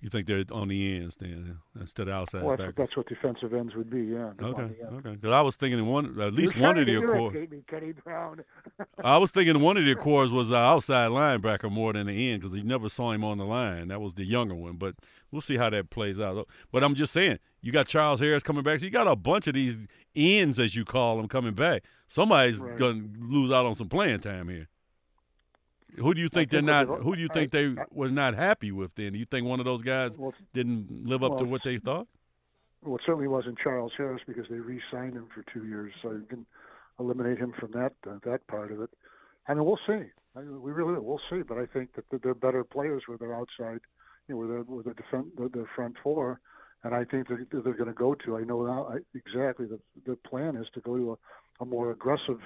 You 0.00 0.10
think 0.10 0.28
they're 0.28 0.44
on 0.52 0.68
the 0.68 0.96
ends 0.96 1.16
then 1.16 1.58
instead 1.78 2.06
of 2.06 2.14
outside 2.14 2.44
well, 2.44 2.56
backers? 2.56 2.74
That's 2.76 2.96
what 2.96 3.08
defensive 3.08 3.52
ends 3.52 3.74
would 3.74 3.90
be, 3.90 4.02
yeah. 4.02 4.30
Okay, 4.40 4.70
okay. 4.92 5.10
Because 5.10 5.32
I 5.32 5.40
was 5.40 5.56
thinking 5.56 5.84
one, 5.86 6.20
at 6.20 6.34
least 6.34 6.56
one 6.56 6.78
of 6.78 6.86
the 6.86 6.94
Okwaras. 6.94 7.50
Me, 7.50 7.64
Kenny 7.66 7.92
Brown. 8.04 8.44
I 9.04 9.18
was 9.18 9.32
thinking 9.32 9.60
one 9.60 9.76
of 9.76 9.84
the 9.84 9.96
cores 9.96 10.30
was 10.30 10.50
an 10.50 10.56
outside 10.56 11.10
linebacker 11.10 11.68
more 11.68 11.92
than 11.92 12.06
the 12.06 12.30
end 12.30 12.42
because 12.42 12.56
you 12.56 12.62
never 12.62 12.88
saw 12.88 13.10
him 13.10 13.24
on 13.24 13.38
the 13.38 13.44
line. 13.44 13.88
That 13.88 14.00
was 14.00 14.14
the 14.14 14.24
younger 14.24 14.54
one, 14.54 14.76
but 14.76 14.94
we'll 15.32 15.42
see 15.42 15.56
how 15.56 15.68
that 15.70 15.90
plays 15.90 16.20
out. 16.20 16.46
But 16.70 16.84
I'm 16.84 16.94
just 16.94 17.12
saying, 17.12 17.40
you 17.60 17.72
got 17.72 17.88
Charles 17.88 18.20
Harris 18.20 18.44
coming 18.44 18.62
back, 18.62 18.78
so 18.78 18.84
you 18.84 18.92
got 18.92 19.08
a 19.08 19.16
bunch 19.16 19.48
of 19.48 19.54
these 19.54 19.78
ends, 20.14 20.60
as 20.60 20.76
you 20.76 20.84
call 20.84 21.16
them, 21.16 21.26
coming 21.26 21.54
back. 21.54 21.82
Somebody's 22.08 22.58
right. 22.58 22.78
going 22.78 23.14
to 23.14 23.20
lose 23.20 23.50
out 23.50 23.66
on 23.66 23.74
some 23.74 23.88
playing 23.88 24.20
time 24.20 24.48
here. 24.48 24.68
Who 25.96 26.14
do 26.14 26.20
you 26.20 26.28
think 26.28 26.50
they're 26.50 26.62
not? 26.62 26.86
Who 26.86 27.16
do 27.16 27.22
you 27.22 27.28
think 27.28 27.50
they 27.50 27.74
were 27.90 28.10
not 28.10 28.34
happy 28.34 28.72
with? 28.72 28.94
Then 28.94 29.12
do 29.12 29.18
you 29.18 29.24
think 29.24 29.46
one 29.46 29.58
of 29.58 29.64
those 29.64 29.82
guys 29.82 30.16
well, 30.18 30.34
didn't 30.52 31.06
live 31.06 31.22
up 31.22 31.32
well, 31.32 31.40
to 31.40 31.44
what 31.46 31.62
they 31.62 31.78
thought? 31.78 32.06
Well, 32.82 32.96
it 32.96 33.02
certainly 33.04 33.28
wasn't 33.28 33.58
Charles 33.58 33.92
Harris 33.96 34.22
because 34.26 34.46
they 34.48 34.58
re-signed 34.58 35.14
him 35.14 35.28
for 35.34 35.44
two 35.52 35.66
years, 35.66 35.92
so 36.02 36.12
you 36.12 36.26
can 36.28 36.46
eliminate 37.00 37.38
him 37.38 37.52
from 37.58 37.72
that 37.72 37.94
uh, 38.08 38.18
that 38.24 38.46
part 38.46 38.70
of 38.70 38.80
it. 38.80 38.90
I 39.48 39.54
mean, 39.54 39.64
we'll 39.64 39.80
see. 39.86 40.04
I 40.36 40.40
mean, 40.40 40.62
we 40.62 40.72
really 40.72 40.98
will 40.98 41.20
see. 41.30 41.42
But 41.42 41.58
I 41.58 41.66
think 41.66 41.94
that 41.94 42.04
they're 42.22 42.34
better 42.34 42.64
players 42.64 43.04
with 43.08 43.20
their 43.20 43.34
outside, 43.34 43.80
you 44.28 44.34
know, 44.34 44.36
with 44.36 44.50
their 44.50 44.62
with 44.62 44.84
their, 44.84 44.94
defense, 44.94 45.28
their 45.36 45.68
front 45.74 45.96
four, 46.02 46.40
and 46.84 46.94
I 46.94 47.04
think 47.04 47.28
that 47.28 47.46
they're, 47.50 47.62
they're 47.62 47.72
going 47.72 47.88
to 47.88 47.94
go 47.94 48.14
to. 48.14 48.36
I 48.36 48.42
know 48.42 48.64
now 48.64 48.92
I, 48.92 48.98
exactly 49.14 49.66
the 49.66 49.80
the 50.06 50.16
plan 50.16 50.56
is 50.56 50.66
to 50.74 50.80
go 50.80 50.96
to 50.96 51.12
a, 51.12 51.62
a 51.62 51.66
more 51.66 51.90
aggressive 51.90 52.40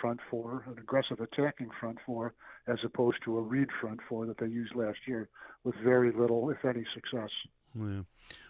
front 0.00 0.20
four, 0.30 0.64
an 0.66 0.78
aggressive 0.78 1.20
attacking 1.20 1.70
front 1.78 1.98
four, 2.04 2.34
as 2.66 2.78
opposed 2.84 3.18
to 3.24 3.38
a 3.38 3.42
read 3.42 3.68
front 3.80 4.00
four 4.08 4.26
that 4.26 4.38
they 4.38 4.46
used 4.46 4.74
last 4.74 4.98
year 5.06 5.28
with 5.64 5.74
very 5.82 6.12
little, 6.12 6.50
if 6.50 6.64
any, 6.64 6.84
success. 6.94 7.30
Yeah. 7.74 8.02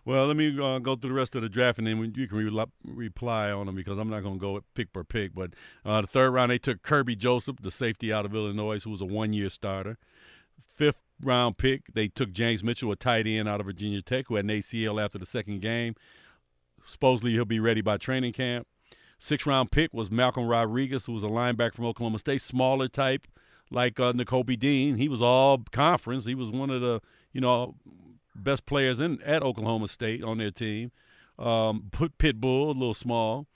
Well, 0.05 0.27
let 0.27 0.37
me 0.37 0.59
uh, 0.61 0.79
go 0.81 0.97
through 0.97 1.11
the 1.11 1.17
rest 1.17 1.35
of 1.35 1.43
the 1.43 1.49
draft, 1.49 1.79
and 1.79 1.87
then 1.87 2.13
you 2.15 2.29
can 2.29 2.37
re- 2.37 2.67
reply 2.85 3.51
on 3.51 3.67
them 3.67 3.75
because 3.75 3.99
I'm 3.99 4.11
not 4.11 4.23
going 4.23 4.35
to 4.35 4.41
go 4.41 4.61
pick 4.75 4.93
per 4.93 5.03
pick. 5.03 5.35
But 5.35 5.55
uh, 5.85 6.03
the 6.03 6.07
third 6.07 6.31
round, 6.31 6.51
they 6.51 6.59
took 6.59 6.83
Kerby 6.83 7.17
Joseph, 7.17 7.57
the 7.61 7.71
safety 7.71 8.13
out 8.13 8.27
of 8.27 8.35
Illinois, 8.35 8.83
who 8.83 8.91
was 8.91 9.01
a 9.01 9.07
one-year 9.07 9.51
starter. 9.51 9.97
Fifth 10.63 11.01
round 11.23 11.57
pick, 11.57 11.83
they 11.93 12.09
took 12.09 12.33
James 12.33 12.63
Mitchell, 12.63 12.93
a 12.93 12.97
tight 12.97 13.27
end 13.27 13.49
out 13.49 13.61
of 13.61 13.67
Virginia 13.67 14.03
Tech, 14.03 14.27
who 14.29 14.37
had 14.37 14.45
an 14.45 14.51
ACL 14.51 15.03
after 15.03 15.19
the 15.19 15.27
second 15.27 15.63
game. 15.63 15.95
Supposedly 16.87 17.33
he'll 17.33 17.45
be 17.45 17.61
ready 17.61 17.81
by 17.81 17.97
training 17.97 18.35
camp. 18.35 18.67
Sixth 19.25 19.47
round 19.47 19.71
pick 19.71 19.95
was 19.95 20.11
Malcolm 20.11 20.47
Rodriguez, 20.47 21.07
who 21.07 21.13
was 21.13 21.23
a 21.23 21.29
linebacker 21.29 21.73
from 21.73 21.87
Oklahoma 21.87 22.19
State, 22.19 22.43
smaller 22.43 22.89
type, 22.89 23.27
like 23.71 23.99
uh, 23.99 24.13
Nakobe 24.13 24.59
Dean. 24.59 24.97
He 24.97 25.09
was 25.09 25.23
all 25.23 25.65
conference. 25.73 26.27
He 26.27 26.35
was 26.35 26.51
one 26.51 26.69
of 26.69 26.83
the, 26.83 27.01
you 27.33 27.41
know, 27.41 27.75
best 28.35 28.67
players 28.67 29.01
in 29.01 29.23
at 29.23 29.43
Oklahoma 29.43 29.89
State 29.89 30.23
on 30.23 30.37
their 30.37 30.51
team. 30.51 30.93
Um, 31.39 31.89
Pitbull, 31.91 32.67
a 32.67 32.73
little 32.73 32.93
small. 32.93 33.47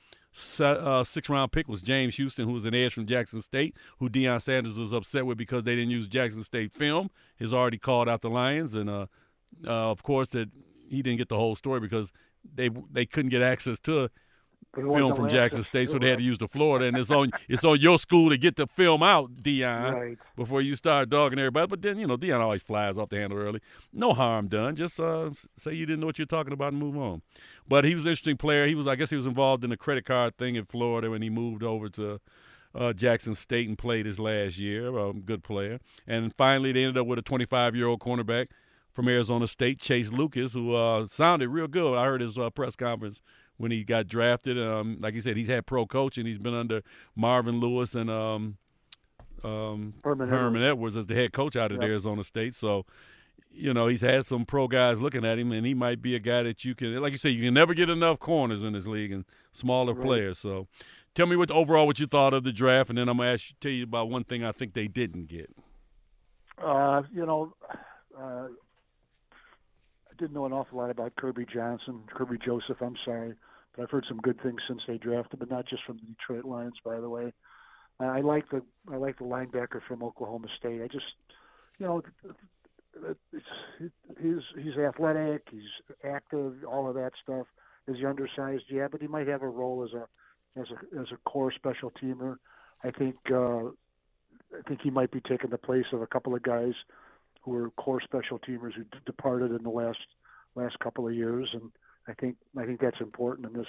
Uh, 0.58 1.04
six 1.04 1.28
round 1.28 1.52
pick 1.52 1.68
was 1.68 1.82
James 1.82 2.16
Houston, 2.16 2.48
who 2.48 2.54
was 2.54 2.64
an 2.64 2.74
edge 2.74 2.94
from 2.94 3.04
Jackson 3.04 3.42
State, 3.42 3.76
who 3.98 4.08
Deion 4.08 4.40
Sanders 4.40 4.78
was 4.78 4.94
upset 4.94 5.26
with 5.26 5.36
because 5.36 5.64
they 5.64 5.76
didn't 5.76 5.90
use 5.90 6.08
Jackson 6.08 6.42
State 6.44 6.72
film. 6.72 7.10
He's 7.38 7.52
already 7.52 7.76
called 7.76 8.08
out 8.08 8.22
the 8.22 8.30
Lions, 8.30 8.72
and 8.72 8.88
uh, 8.88 9.06
uh, 9.66 9.90
of 9.90 10.02
course 10.02 10.28
that 10.28 10.48
he 10.88 11.02
didn't 11.02 11.18
get 11.18 11.28
the 11.28 11.36
whole 11.36 11.56
story 11.56 11.80
because 11.80 12.10
they 12.42 12.70
they 12.90 13.04
couldn't 13.04 13.30
get 13.30 13.42
access 13.42 13.78
to 13.80 14.08
film 14.74 15.14
from 15.14 15.28
Jackson 15.28 15.64
State, 15.64 15.90
so 15.90 15.98
they 15.98 16.08
had 16.08 16.18
to 16.18 16.24
use 16.24 16.38
the 16.38 16.48
Florida, 16.48 16.86
and 16.86 16.96
it's 16.96 17.10
on 17.10 17.30
it's 17.48 17.64
on 17.64 17.78
your 17.80 17.98
school 17.98 18.30
to 18.30 18.36
get 18.36 18.56
the 18.56 18.66
film 18.66 19.02
out, 19.02 19.34
Deion, 19.36 19.94
right. 19.94 20.18
before 20.36 20.62
you 20.62 20.76
start 20.76 21.10
dogging 21.10 21.38
everybody. 21.38 21.66
But 21.66 21.82
then 21.82 21.98
you 21.98 22.06
know 22.06 22.16
Deion 22.16 22.40
always 22.40 22.62
flies 22.62 22.98
off 22.98 23.08
the 23.08 23.16
handle 23.16 23.38
early. 23.38 23.60
No 23.92 24.12
harm 24.12 24.48
done. 24.48 24.76
Just 24.76 25.00
uh, 25.00 25.30
say 25.56 25.72
you 25.72 25.86
didn't 25.86 26.00
know 26.00 26.06
what 26.06 26.18
you're 26.18 26.26
talking 26.26 26.52
about 26.52 26.72
and 26.72 26.80
move 26.80 26.96
on. 26.96 27.22
But 27.66 27.84
he 27.84 27.94
was 27.94 28.04
an 28.04 28.10
interesting 28.10 28.36
player. 28.36 28.66
He 28.66 28.74
was, 28.74 28.86
I 28.86 28.96
guess, 28.96 29.10
he 29.10 29.16
was 29.16 29.26
involved 29.26 29.64
in 29.64 29.70
the 29.70 29.76
credit 29.76 30.04
card 30.04 30.36
thing 30.36 30.54
in 30.54 30.64
Florida 30.64 31.10
when 31.10 31.22
he 31.22 31.30
moved 31.30 31.62
over 31.62 31.88
to. 31.90 32.20
Uh, 32.74 32.92
Jackson 32.92 33.34
State 33.34 33.66
and 33.66 33.78
played 33.78 34.04
his 34.04 34.18
last 34.18 34.58
year. 34.58 34.96
Um, 34.98 35.22
good 35.22 35.42
player. 35.42 35.80
And 36.06 36.32
finally, 36.34 36.70
they 36.70 36.84
ended 36.84 36.98
up 36.98 37.06
with 37.06 37.18
a 37.18 37.22
25 37.22 37.74
year 37.74 37.86
old 37.88 37.98
cornerback 37.98 38.48
from 38.92 39.08
Arizona 39.08 39.48
State, 39.48 39.80
Chase 39.80 40.12
Lucas, 40.12 40.52
who 40.52 40.74
uh, 40.74 41.06
sounded 41.08 41.48
real 41.48 41.66
good. 41.66 41.96
I 41.96 42.04
heard 42.04 42.20
his 42.20 42.36
uh, 42.36 42.50
press 42.50 42.76
conference 42.76 43.22
when 43.58 43.70
he 43.70 43.84
got 43.84 44.08
drafted. 44.08 44.58
Um, 44.58 44.96
like 45.00 45.14
he 45.14 45.20
said, 45.20 45.36
he's 45.36 45.48
had 45.48 45.66
pro 45.66 45.84
coaching. 45.86 46.24
He's 46.26 46.38
been 46.38 46.54
under 46.54 46.82
Marvin 47.14 47.60
Lewis 47.60 47.94
and 47.94 48.08
um, 48.10 48.56
um, 49.44 49.94
Herman, 50.02 50.28
Herman 50.28 50.62
Edwards. 50.62 50.96
Edwards 50.96 50.96
as 50.96 51.06
the 51.06 51.14
head 51.14 51.32
coach 51.32 51.54
out 51.56 51.70
of 51.70 51.80
Yep. 51.82 51.88
Arizona 51.90 52.24
State. 52.24 52.54
So, 52.54 52.86
you 53.50 53.72
know, 53.74 53.86
he's 53.86 54.00
had 54.00 54.26
some 54.26 54.44
pro 54.44 54.66
guys 54.68 55.00
looking 55.00 55.24
at 55.24 55.38
him, 55.38 55.52
and 55.52 55.66
he 55.66 55.74
might 55.74 56.00
be 56.02 56.14
a 56.14 56.18
guy 56.18 56.42
that 56.44 56.64
you 56.64 56.74
can, 56.74 57.00
like 57.00 57.12
you 57.12 57.18
say, 57.18 57.30
you 57.30 57.44
can 57.44 57.54
never 57.54 57.74
get 57.74 57.90
enough 57.90 58.18
corners 58.18 58.62
in 58.62 58.72
this 58.72 58.86
league 58.86 59.12
and 59.12 59.24
smaller 59.52 59.94
Right. 59.94 60.04
players. 60.04 60.38
So, 60.38 60.66
tell 61.14 61.26
me 61.26 61.36
what 61.36 61.50
overall 61.50 61.86
what 61.86 61.98
you 61.98 62.06
thought 62.06 62.34
of 62.34 62.44
the 62.44 62.52
draft, 62.52 62.88
and 62.90 62.98
then 62.98 63.08
I'm 63.08 63.16
gonna 63.16 63.32
ask 63.32 63.50
you, 63.50 63.56
tell 63.60 63.72
you 63.72 63.84
about 63.84 64.08
one 64.10 64.24
thing 64.24 64.44
I 64.44 64.52
think 64.52 64.74
they 64.74 64.86
didn't 64.88 65.26
get. 65.26 65.50
Uh, 66.62 67.02
you 67.12 67.24
know, 67.24 67.54
uh, 68.16 68.48
I 68.48 70.14
didn't 70.18 70.32
know 70.32 70.44
an 70.46 70.52
awful 70.52 70.78
lot 70.78 70.90
about 70.90 71.14
Kirby 71.16 71.46
Johnson, 71.52 72.02
Kerby 72.12 72.42
Joseph. 72.44 72.78
I'm 72.80 72.96
sorry, 73.04 73.34
I've 73.80 73.90
heard 73.90 74.06
some 74.08 74.18
good 74.18 74.40
things 74.42 74.60
since 74.66 74.82
they 74.86 74.98
drafted, 74.98 75.38
but 75.38 75.50
not 75.50 75.66
just 75.66 75.84
from 75.84 75.98
the 75.98 76.06
Detroit 76.06 76.44
Lions, 76.44 76.76
by 76.84 77.00
the 77.00 77.08
way. 77.08 77.32
Uh, 78.00 78.04
I 78.06 78.20
like 78.20 78.48
the 78.50 78.62
I 78.90 78.96
like 78.96 79.18
the 79.18 79.24
linebacker 79.24 79.80
from 79.86 80.02
Oklahoma 80.02 80.48
State. 80.58 80.82
I 80.82 80.86
just, 80.86 81.06
you 81.78 81.86
know, 81.86 82.02
it's, 83.32 83.44
he's 84.20 84.42
he's 84.56 84.76
athletic, 84.76 85.42
he's 85.50 85.62
active, 86.04 86.64
all 86.64 86.88
of 86.88 86.94
that 86.94 87.12
stuff. 87.22 87.46
Is 87.86 87.96
he 87.96 88.04
undersized? 88.04 88.64
Yeah, 88.68 88.88
but 88.90 89.00
he 89.00 89.08
might 89.08 89.28
have 89.28 89.42
a 89.42 89.48
role 89.48 89.84
as 89.84 89.94
a 89.94 90.60
as 90.60 90.66
a 90.70 91.00
as 91.00 91.06
a 91.12 91.16
core 91.28 91.52
special 91.52 91.92
teamer. 92.02 92.36
I 92.84 92.90
think 92.90 93.16
uh, 93.32 93.66
I 94.56 94.62
think 94.66 94.80
he 94.82 94.90
might 94.90 95.10
be 95.10 95.20
taking 95.20 95.50
the 95.50 95.58
place 95.58 95.86
of 95.92 96.02
a 96.02 96.06
couple 96.06 96.34
of 96.34 96.42
guys 96.42 96.74
who 97.42 97.52
were 97.52 97.70
core 97.70 98.00
special 98.00 98.38
teamers 98.38 98.74
who 98.74 98.84
d- 98.84 98.98
departed 99.06 99.52
in 99.52 99.62
the 99.62 99.70
last 99.70 99.98
last 100.54 100.78
couple 100.78 101.06
of 101.06 101.14
years, 101.14 101.48
and 101.52 101.70
I 102.08 102.14
think 102.14 102.36
I 102.56 102.64
think 102.64 102.80
that's 102.80 103.00
important 103.00 103.46
in 103.48 103.52
this 103.54 103.68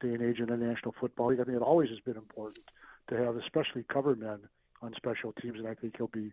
day 0.00 0.14
and 0.14 0.22
age 0.22 0.40
in 0.40 0.46
the 0.46 0.56
National 0.56 0.94
Football 0.98 1.28
League. 1.28 1.40
I 1.40 1.44
think 1.44 1.56
it 1.56 1.62
always 1.62 1.90
has 1.90 2.00
been 2.00 2.16
important 2.16 2.64
to 3.08 3.16
have, 3.16 3.36
especially 3.36 3.84
cover 3.92 4.14
men 4.14 4.38
on 4.82 4.94
special 4.96 5.32
teams, 5.32 5.58
and 5.58 5.66
I 5.66 5.74
think 5.74 5.96
he'll 5.96 6.06
be, 6.08 6.32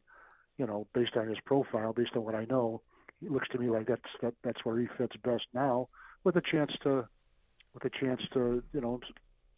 you 0.57 0.65
know, 0.65 0.87
based 0.93 1.17
on 1.17 1.27
his 1.27 1.39
profile, 1.45 1.93
based 1.93 2.15
on 2.15 2.23
what 2.23 2.35
I 2.35 2.45
know, 2.45 2.81
it 3.23 3.31
looks 3.31 3.47
to 3.49 3.57
me 3.57 3.69
like 3.69 3.87
that's 3.87 4.01
that 4.21 4.33
that's 4.43 4.63
where 4.63 4.79
he 4.79 4.87
fits 4.97 5.15
best 5.23 5.45
now, 5.53 5.89
with 6.23 6.35
a 6.35 6.41
chance 6.41 6.71
to, 6.83 7.07
with 7.73 7.85
a 7.85 7.89
chance 7.89 8.21
to, 8.33 8.63
you 8.73 8.81
know, 8.81 8.99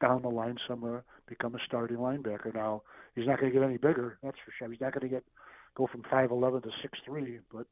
down 0.02 0.22
the 0.22 0.30
line 0.30 0.58
somewhere 0.68 1.00
uh, 1.00 1.02
become 1.28 1.56
a 1.56 1.60
starting 1.66 1.98
linebacker. 1.98 2.54
Now 2.54 2.84
he's 3.16 3.28
not 3.28 3.40
going 3.40 3.52
to 3.52 3.60
get 3.60 3.66
any 3.66 3.78
bigger, 3.78 4.18
that's 4.24 4.38
for 4.46 4.52
sure. 4.58 4.70
He's 4.72 4.82
not 4.82 4.94
going 4.94 5.10
to 5.10 5.14
get 5.16 5.24
go 5.76 5.88
from 5.88 6.04
five 6.10 6.32
eleven 6.32 6.62
to 6.62 6.70
six 6.82 7.00
three, 7.06 7.40
but 7.52 7.66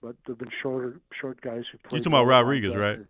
but 0.00 0.16
there've 0.26 0.38
been 0.38 0.50
shorter 0.62 1.00
short 1.20 1.40
guys 1.40 1.64
who. 1.70 1.78
You're 1.90 2.00
talking 2.00 2.06
about 2.06 2.26
Rodriguez, 2.26 2.72
linebacker. 2.72 2.80
right? 2.98 3.06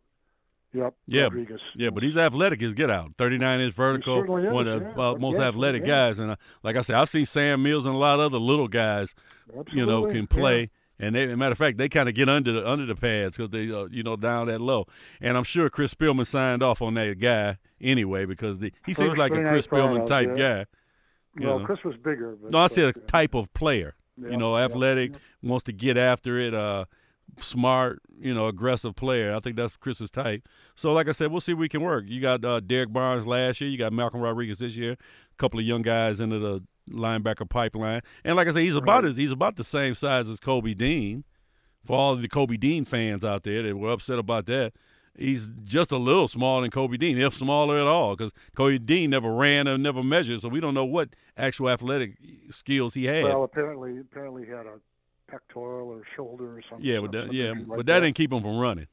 Yep. 0.77 0.95
Yeah, 1.07 1.23
Rodriguez. 1.25 1.61
Yeah, 1.75 1.91
but 1.91 2.03
he's 2.03 2.17
athletic 2.17 2.63
as 2.63 2.75
get 2.75 2.91
out. 2.91 3.13
39 3.17 3.61
inch 3.61 3.75
vertical, 3.75 4.23
is, 4.23 4.29
one 4.53 4.69
of 4.69 4.81
the 4.81 4.87
yeah. 4.87 5.09
uh, 5.11 5.15
most 5.17 5.39
Yeah, 5.39 5.49
athletic 5.49 5.83
yeah. 5.83 6.09
guys. 6.09 6.19
And 6.19 6.33
uh, 6.33 6.37
like 6.63 6.77
I 6.77 6.83
said, 6.83 6.97
I've 6.97 7.09
seen 7.09 7.27
Sam 7.27 7.63
Mills 7.63 7.87
and 7.87 7.95
a 7.95 7.99
lot 7.99 8.21
of 8.21 8.27
other 8.27 8.39
little 8.39 8.69
guys, 8.69 9.15
you 9.73 9.87
know, 9.87 10.07
Absolutely, 10.07 10.15
can 10.15 10.27
play. 10.27 10.71
And 10.99 11.15
they, 11.15 11.25
as 11.25 11.33
a 11.33 11.37
matter 11.37 11.53
of 11.53 11.59
fact, 11.59 11.79
they 11.79 11.89
kind 11.89 12.09
of 12.09 12.15
get 12.15 12.29
under 12.29 12.53
the 12.53 12.69
under 12.69 12.87
the 12.87 12.95
pads 12.95 13.37
because 13.37 13.51
they, 13.51 13.71
uh, 13.71 13.87
you 13.91 14.03
know, 14.03 14.17
down 14.17 14.47
that 14.47 14.61
low. 14.61 14.87
And 15.21 15.37
I'm 15.37 15.45
sure 15.45 15.69
Chris 15.69 15.95
Spielman 15.95 16.27
signed 16.27 16.63
off 16.63 16.81
on 16.81 16.95
that 16.95 17.19
guy 17.19 17.59
anyway 17.81 18.25
because 18.25 18.59
the, 18.59 18.73
he 18.87 18.95
seems 18.95 19.17
like 19.19 19.33
a 19.33 19.43
Chris 19.45 19.67
Spielman 19.67 20.07
type 20.07 20.37
guy. 20.37 20.67
Well, 21.39 21.59
know. 21.59 21.67
Chris 21.67 21.81
was 21.85 21.97
bigger. 21.97 22.37
But, 22.41 22.51
No, 22.51 22.61
I 22.61 22.69
said 22.69 22.97
a 22.97 23.01
type 23.01 23.35
of 23.35 23.53
player. 23.53 23.95
you 24.17 24.37
know, 24.39 24.57
athletic, 24.57 25.13
wants 25.43 25.65
to 25.65 25.73
get 25.73 25.99
after 25.99 26.39
it, 26.39 26.55
uh, 26.55 26.87
smart, 27.39 28.01
you 28.19 28.35
know, 28.35 28.47
aggressive 28.47 28.95
player. 28.97 29.35
I 29.35 29.41
think 29.41 29.57
that's 29.57 29.77
Chris's 29.77 30.11
type. 30.11 30.49
So, 30.75 30.93
like 30.93 31.09
I 31.09 31.13
said, 31.13 31.31
we'll 31.31 31.41
see 31.41 31.53
if 31.53 31.59
we 31.59 31.69
can 31.69 31.83
work. 31.83 32.05
You 32.07 32.21
got 32.21 32.45
uh, 32.45 32.61
Derrick 32.61 32.93
Barnes 32.93 33.27
last 33.27 33.61
year. 33.61 33.71
You 33.71 33.79
got 33.79 33.93
Malcolm 33.93 34.21
Rodriguez 34.21 34.59
this 34.59 34.77
year. 34.77 34.93
A 34.93 35.37
couple 35.39 35.61
of 35.61 35.67
young 35.67 35.83
guys 35.83 36.21
into 36.21 36.39
the 36.39 36.63
linebacker 36.91 37.49
pipeline. 37.49 38.01
And 38.25 38.37
like 38.37 38.49
I 38.49 38.53
said, 38.53 38.63
he's 38.63 38.77
about 38.77 39.05
Right. 39.05 39.15
he's 39.17 39.33
about 39.33 39.57
the 39.57 39.65
same 39.65 39.95
size 39.95 40.29
as 40.29 40.41
Kobe 40.41 40.75
Dean. 40.75 41.25
For 41.85 41.97
all 41.97 42.13
of 42.15 42.23
the 42.23 42.29
Kobe 42.29 42.57
Dean 42.57 42.85
fans 42.85 43.25
out 43.25 43.45
there 43.45 43.63
that 43.63 43.77
were 43.77 43.91
upset 43.91 44.19
about 44.19 44.47
that, 44.47 44.73
he's 45.17 45.49
just 45.63 45.93
a 45.93 45.97
little 45.97 46.27
smaller 46.27 46.63
than 46.63 46.71
Kobe 46.73 46.97
Dean, 46.97 47.17
if 47.17 47.35
smaller 47.35 47.79
at 47.79 47.87
all, 47.87 48.17
because 48.17 48.33
Kobe 48.57 48.79
Dean 48.79 49.11
never 49.11 49.33
ran 49.33 49.69
or 49.69 49.79
never 49.79 50.03
measured, 50.03 50.41
so 50.41 50.49
we 50.49 50.59
don't 50.59 50.75
know 50.75 50.85
what 50.85 51.11
actual 51.37 51.71
athletic 51.71 52.17
skills 52.51 52.95
he 52.95 53.05
had. 53.05 53.23
Well, 53.23 53.45
apparently, 53.45 53.99
apparently 54.01 54.45
he 54.47 54.51
had 54.51 54.67
a 54.67 54.81
pectoral 55.29 55.89
or 55.89 56.03
shoulder 56.15 56.59
or 56.59 56.63
something. 56.69 56.87
Yeah, 56.87 57.01
but 57.01 57.13
that, 57.13 57.33
yeah, 57.33 57.51
like 57.51 57.67
but 57.69 57.87
that 57.87 58.01
didn't 58.01 58.17
keep 58.17 58.33
him 58.33 58.43
from 58.43 58.59
running. 58.59 58.87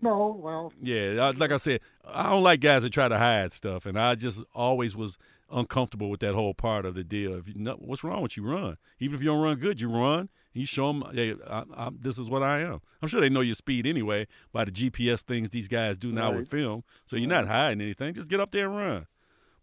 No, 0.00 0.36
well, 0.42 0.72
Yeah, 0.82 1.32
like 1.36 1.52
I 1.52 1.58
said, 1.58 1.80
I 2.04 2.30
don't 2.30 2.42
like 2.42 2.58
guys 2.58 2.82
that 2.82 2.90
try 2.90 3.06
to 3.06 3.18
hide 3.18 3.52
stuff, 3.52 3.86
and 3.86 3.96
I 3.98 4.16
just 4.16 4.42
always 4.52 4.96
was 4.96 5.16
uncomfortable 5.48 6.10
with 6.10 6.20
that 6.20 6.34
whole 6.34 6.54
part 6.54 6.84
of 6.84 6.94
the 6.94 7.04
deal. 7.04 7.34
If 7.34 7.46
you 7.46 7.54
know, 7.54 7.76
what's 7.78 8.02
wrong 8.02 8.22
with 8.22 8.36
you, 8.36 8.42
run. 8.42 8.78
Even 8.98 9.14
if 9.14 9.22
you 9.22 9.28
don't 9.28 9.40
run 9.42 9.58
good, 9.58 9.80
you 9.80 9.88
run. 9.88 10.28
You 10.54 10.66
show 10.66 10.92
them, 10.92 11.04
hey, 11.14 11.34
I, 11.48 11.62
I, 11.74 11.90
this 11.98 12.18
is 12.18 12.28
what 12.28 12.42
I 12.42 12.60
am. 12.60 12.80
I'm 13.00 13.08
sure 13.08 13.20
they 13.20 13.28
know 13.28 13.40
your 13.40 13.54
speed 13.54 13.86
anyway 13.86 14.26
by 14.52 14.64
the 14.64 14.72
GPS 14.72 15.20
things 15.20 15.50
these 15.50 15.68
guys 15.68 15.96
do 15.96 16.12
now 16.12 16.32
with 16.32 16.50
film. 16.50 16.84
So 17.06 17.16
you're 17.16 17.28
not 17.28 17.46
hiding 17.46 17.80
anything. 17.80 18.12
Just 18.14 18.28
get 18.28 18.40
up 18.40 18.50
there 18.50 18.66
and 18.66 18.76
run. 18.76 19.06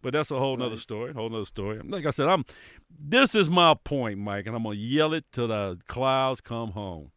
But 0.02 0.14
that's 0.14 0.32
a 0.32 0.40
whole 0.40 0.56
nother 0.56 0.78
story. 0.78 1.14
Whole 1.14 1.30
nother 1.30 1.46
story. 1.46 1.80
Like 1.84 2.06
I 2.06 2.12
said, 2.12 2.30
I'm. 2.30 2.46
This 2.90 3.36
is 3.36 3.50
my 3.50 3.74
point, 3.74 4.20
Mike, 4.20 4.48
and 4.48 4.56
I'm 4.56 4.64
gonna 4.64 4.76
yell 4.76 5.14
it 5.14 5.26
till 5.32 5.50
the 5.50 5.78
clouds 5.88 6.42
come 6.42 6.72
home. 6.72 7.12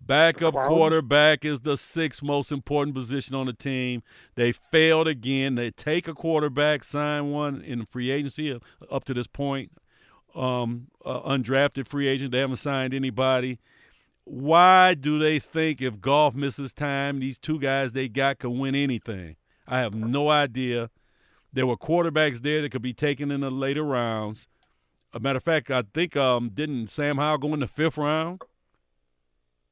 Backup 0.00 0.54
Cloud? 0.54 0.68
quarterback 0.68 1.44
is 1.44 1.60
the 1.60 1.76
sixth 1.76 2.22
most 2.22 2.52
important 2.52 2.94
position 2.94 3.34
on 3.34 3.46
the 3.46 3.52
team. 3.52 4.02
They 4.36 4.52
failed 4.52 5.08
again. 5.08 5.56
They 5.56 5.70
take 5.70 6.08
a 6.08 6.14
quarterback, 6.14 6.84
sign 6.84 7.30
one 7.30 7.60
in 7.60 7.84
free 7.84 8.10
agency 8.10 8.52
uh, 8.52 8.58
up 8.90 9.04
to 9.04 9.14
this 9.14 9.26
point. 9.26 9.72
Um, 10.34 10.88
uh, 11.04 11.20
undrafted 11.22 11.88
free 11.88 12.06
agent. 12.06 12.30
They 12.30 12.38
haven't 12.38 12.56
signed 12.58 12.94
anybody. 12.94 13.58
Why 14.24 14.94
do 14.94 15.18
they 15.18 15.38
think 15.38 15.80
if 15.80 16.00
Goff 16.00 16.34
misses 16.34 16.72
time, 16.72 17.18
these 17.18 17.38
two 17.38 17.58
guys 17.58 17.92
they 17.92 18.08
got 18.08 18.38
can 18.38 18.58
win 18.58 18.74
anything? 18.74 19.36
I 19.66 19.80
have 19.80 19.94
no 19.94 20.28
idea. 20.28 20.90
There 21.52 21.66
were 21.66 21.76
quarterbacks 21.76 22.40
there 22.42 22.62
that 22.62 22.70
could 22.70 22.82
be 22.82 22.92
taken 22.92 23.30
in 23.30 23.40
the 23.40 23.50
later 23.50 23.82
rounds. 23.84 24.46
A 25.14 25.20
matter 25.20 25.38
of 25.38 25.42
fact, 25.42 25.70
I 25.70 25.82
think 25.94 26.16
um, 26.16 26.50
didn't 26.52 26.88
Sam 26.90 27.16
Howell 27.16 27.38
go 27.38 27.54
in 27.54 27.60
the 27.60 27.66
fifth 27.68 27.96
round? 27.96 28.42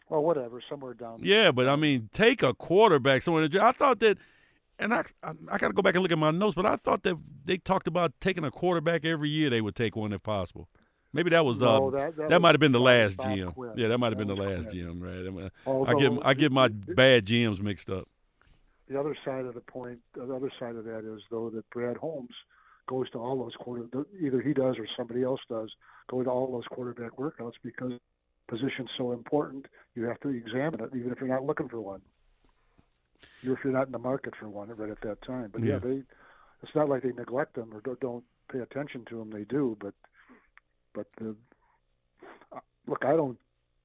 well, 0.08 0.22
whatever, 0.22 0.62
somewhere 0.68 0.94
down. 0.94 1.20
there. 1.20 1.28
Yeah, 1.28 1.52
but 1.52 1.68
I 1.68 1.76
mean, 1.76 2.08
take 2.12 2.42
a 2.42 2.54
quarterback 2.54 3.22
somewhere. 3.22 3.48
I 3.60 3.72
thought 3.72 3.98
that, 4.00 4.18
and 4.78 4.94
I 4.94 5.04
I, 5.22 5.32
I 5.50 5.58
got 5.58 5.68
to 5.68 5.72
go 5.74 5.82
back 5.82 5.94
and 5.94 6.02
look 6.02 6.12
at 6.12 6.18
my 6.18 6.30
notes, 6.30 6.54
but 6.54 6.64
I 6.64 6.76
thought 6.76 7.02
that 7.02 7.16
they 7.44 7.58
talked 7.58 7.86
about 7.88 8.12
taking 8.20 8.44
a 8.44 8.50
quarterback 8.50 9.04
every 9.04 9.28
year. 9.28 9.50
They 9.50 9.60
would 9.60 9.74
take 9.74 9.96
one 9.96 10.12
if 10.12 10.22
possible. 10.22 10.68
Maybe 11.12 11.30
that 11.30 11.44
was 11.44 11.60
No, 11.60 11.88
uh, 11.88 11.90
that- 11.90 12.16
that, 12.16 12.28
that 12.30 12.40
might 12.40 12.54
have 12.54 12.60
been 12.60 12.72
the 12.72 12.80
last 12.80 13.16
Bob 13.18 13.26
GM. 13.28 13.54
Quinn. 13.54 13.72
Yeah, 13.76 13.88
that 13.88 13.98
might 13.98 14.12
have 14.12 14.18
been 14.18 14.28
the 14.28 14.36
last 14.36 14.70
Quinn. 14.70 15.00
GM. 15.00 15.02
Right? 15.02 15.26
I, 15.26 15.30
mean, 15.30 15.86
I 15.86 15.94
get 15.94 16.26
I 16.26 16.34
get 16.34 16.52
my 16.52 16.68
bad 16.68 17.24
GMs 17.26 17.60
mixed 17.60 17.90
up. 17.90 18.08
The 18.88 18.98
other 18.98 19.16
side 19.24 19.44
of 19.46 19.54
the 19.54 19.60
point, 19.60 19.98
the 20.14 20.32
other 20.34 20.50
side 20.60 20.76
of 20.76 20.84
that 20.84 21.00
is 21.00 21.22
though 21.30 21.50
that 21.50 21.68
Brad 21.70 21.96
Holmes 21.96 22.34
goes 22.86 23.10
to 23.10 23.18
all 23.18 23.36
those 23.36 23.54
quarter, 23.56 23.84
either 24.20 24.40
he 24.40 24.54
does 24.54 24.76
or 24.78 24.86
somebody 24.96 25.22
else 25.24 25.40
does, 25.48 25.70
go 26.08 26.22
to 26.22 26.30
all 26.30 26.52
those 26.52 26.66
quarterback 26.70 27.16
workouts 27.16 27.54
because 27.64 27.92
position's 28.48 28.90
so 28.96 29.12
important. 29.12 29.66
You 29.96 30.04
have 30.04 30.20
to 30.20 30.28
examine 30.28 30.80
it, 30.80 30.90
even 30.96 31.10
if 31.10 31.18
you're 31.18 31.28
not 31.28 31.44
looking 31.44 31.68
for 31.68 31.80
one. 31.80 32.00
Even 33.42 33.56
if 33.56 33.64
you're 33.64 33.72
not 33.72 33.86
in 33.86 33.92
the 33.92 33.98
market 33.98 34.34
for 34.38 34.48
one 34.48 34.68
right 34.68 34.90
at 34.90 35.00
that 35.00 35.20
time. 35.22 35.50
But 35.52 35.62
yeah, 35.62 35.74
Yeah. 35.74 35.78
they. 35.78 36.02
It's 36.62 36.74
not 36.74 36.88
like 36.88 37.02
they 37.02 37.12
neglect 37.12 37.54
them 37.54 37.70
or 37.72 37.80
don't, 37.80 38.00
don't 38.00 38.24
pay 38.50 38.60
attention 38.60 39.04
to 39.10 39.18
them. 39.18 39.30
They 39.30 39.44
do, 39.44 39.76
but 39.78 39.94
but 40.94 41.06
the 41.18 41.36
uh, 42.52 42.60
look, 42.86 43.04
I 43.04 43.14
don't 43.14 43.38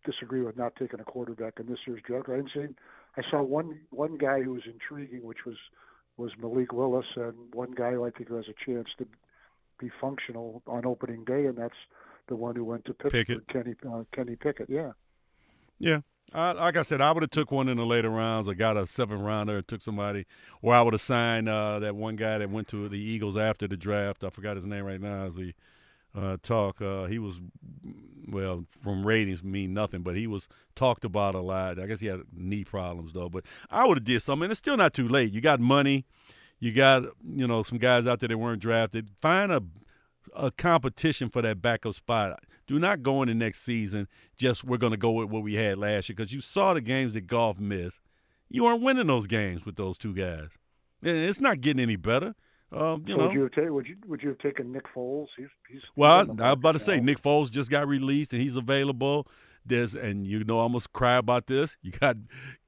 disagree 0.05 0.41
with 0.41 0.57
not 0.57 0.75
taking 0.77 0.99
a 0.99 1.03
quarterback 1.03 1.59
in 1.59 1.65
this 1.67 1.79
year's 1.85 2.01
draft. 2.03 2.29
I 2.29 2.37
didn't 2.37 2.51
see. 2.53 2.73
I 3.17 3.21
saw 3.29 3.41
one 3.41 3.79
one 3.89 4.17
guy 4.17 4.41
who 4.41 4.53
was 4.53 4.63
intriguing, 4.65 5.23
which 5.23 5.45
was 5.45 5.57
was 6.17 6.31
Malik 6.39 6.71
Willis, 6.71 7.05
and 7.15 7.33
one 7.53 7.71
guy 7.71 7.91
who 7.91 8.05
I 8.05 8.11
think 8.11 8.29
who 8.29 8.35
has 8.35 8.45
a 8.47 8.65
chance 8.65 8.87
to 8.97 9.07
be 9.79 9.89
functional 9.99 10.61
on 10.67 10.85
opening 10.85 11.23
day, 11.25 11.45
and 11.45 11.57
that's 11.57 11.75
the 12.27 12.35
one 12.35 12.55
who 12.55 12.63
went 12.63 12.85
to 12.85 12.93
Pittsburgh, 12.93 13.27
Pickett. 13.27 13.47
Kenny 13.47 13.75
uh, 13.91 14.03
Kenny 14.13 14.35
Pickett. 14.35 14.69
Yeah. 14.69 14.91
Yeah. 15.79 16.01
I, 16.33 16.51
like 16.53 16.77
I 16.77 16.83
said, 16.83 17.01
I 17.01 17.11
would 17.11 17.23
have 17.23 17.31
took 17.31 17.51
one 17.51 17.67
in 17.67 17.75
the 17.75 17.85
later 17.85 18.09
rounds 18.09 18.47
I 18.47 18.53
got 18.53 18.77
a 18.77 18.87
seventh 18.87 19.21
rounder 19.21 19.57
and 19.57 19.67
took 19.67 19.81
somebody, 19.81 20.25
or 20.61 20.73
I 20.73 20.81
would 20.81 20.93
have 20.93 21.01
signed 21.01 21.49
uh, 21.49 21.79
that 21.79 21.93
one 21.95 22.15
guy 22.15 22.37
that 22.37 22.49
went 22.49 22.69
to 22.69 22.87
the 22.87 22.99
Eagles 22.99 23.35
after 23.35 23.67
the 23.67 23.75
draft. 23.75 24.23
I 24.23 24.29
forgot 24.29 24.55
his 24.55 24.65
name 24.65 24.85
right 24.85 25.01
now 25.01 25.25
as 25.25 25.35
we 25.35 25.55
uh, 26.15 26.37
talk. 26.41 26.81
Uh, 26.81 27.05
he 27.05 27.19
was, 27.19 27.39
well, 28.27 28.65
from 28.83 29.05
ratings 29.05 29.43
mean 29.43 29.73
nothing, 29.73 30.01
but 30.01 30.15
he 30.15 30.27
was 30.27 30.47
talked 30.75 31.05
about 31.05 31.35
a 31.35 31.41
lot. 31.41 31.79
I 31.79 31.87
guess 31.87 31.99
he 31.99 32.07
had 32.07 32.21
knee 32.33 32.63
problems 32.63 33.13
though. 33.13 33.29
But 33.29 33.45
I 33.69 33.85
would 33.85 33.97
have 33.97 34.05
did 34.05 34.21
something. 34.21 34.45
And 34.45 34.51
it's 34.51 34.59
still 34.59 34.77
not 34.77 34.93
too 34.93 35.07
late. 35.07 35.33
You 35.33 35.41
got 35.41 35.59
money. 35.59 36.05
You 36.59 36.71
got 36.71 37.03
you 37.23 37.47
know 37.47 37.63
some 37.63 37.79
guys 37.79 38.05
out 38.05 38.19
there 38.19 38.29
that 38.29 38.37
weren't 38.37 38.61
drafted. 38.61 39.09
Find 39.19 39.51
a 39.51 39.63
a 40.35 40.51
competition 40.51 41.29
for 41.29 41.41
that 41.41 41.61
backup 41.61 41.95
spot. 41.95 42.43
Do 42.67 42.79
not 42.79 43.03
go 43.03 43.21
in 43.21 43.27
the 43.27 43.33
next 43.33 43.63
season 43.63 44.07
just 44.37 44.63
we're 44.63 44.77
going 44.77 44.91
to 44.91 44.97
go 44.97 45.11
with 45.11 45.29
what 45.29 45.43
we 45.43 45.55
had 45.55 45.77
last 45.77 46.07
year 46.07 46.15
because 46.15 46.31
you 46.31 46.41
saw 46.41 46.73
the 46.73 46.81
games 46.81 47.13
that 47.13 47.27
Goff 47.27 47.59
missed. 47.59 47.99
You 48.49 48.65
aren't 48.65 48.83
winning 48.83 49.07
those 49.07 49.27
games 49.27 49.65
with 49.65 49.75
those 49.75 49.97
two 49.97 50.13
guys. 50.13 50.49
And 51.01 51.17
it's 51.17 51.41
not 51.41 51.61
getting 51.61 51.81
any 51.81 51.95
better. 51.95 52.35
Um, 52.71 53.03
you 53.05 53.15
so 53.15 53.19
know. 53.19 53.27
would 53.27 53.33
you 53.33 53.41
have 53.41 53.51
ta- 53.51 53.71
would 53.71 53.87
you 53.87 53.95
would 54.07 54.23
you 54.23 54.29
have 54.29 54.37
taken 54.39 54.71
Nick 54.71 54.85
Foles? 54.95 55.27
He's, 55.37 55.47
he's 55.69 55.81
Well, 55.95 56.11
I, 56.11 56.19
I 56.19 56.23
was 56.23 56.53
about 56.53 56.71
to 56.73 56.79
say. 56.79 56.99
Nick 56.99 57.21
Foles 57.21 57.49
just 57.49 57.69
got 57.69 57.87
released 57.87 58.31
and 58.33 58.41
he's 58.41 58.55
available. 58.55 59.27
There's 59.65 59.93
and 59.93 60.25
you 60.25 60.43
know 60.43 60.59
I 60.59 60.63
almost 60.63 60.91
cry 60.93 61.17
about 61.17 61.47
this. 61.47 61.77
You 61.81 61.91
got 61.91 62.15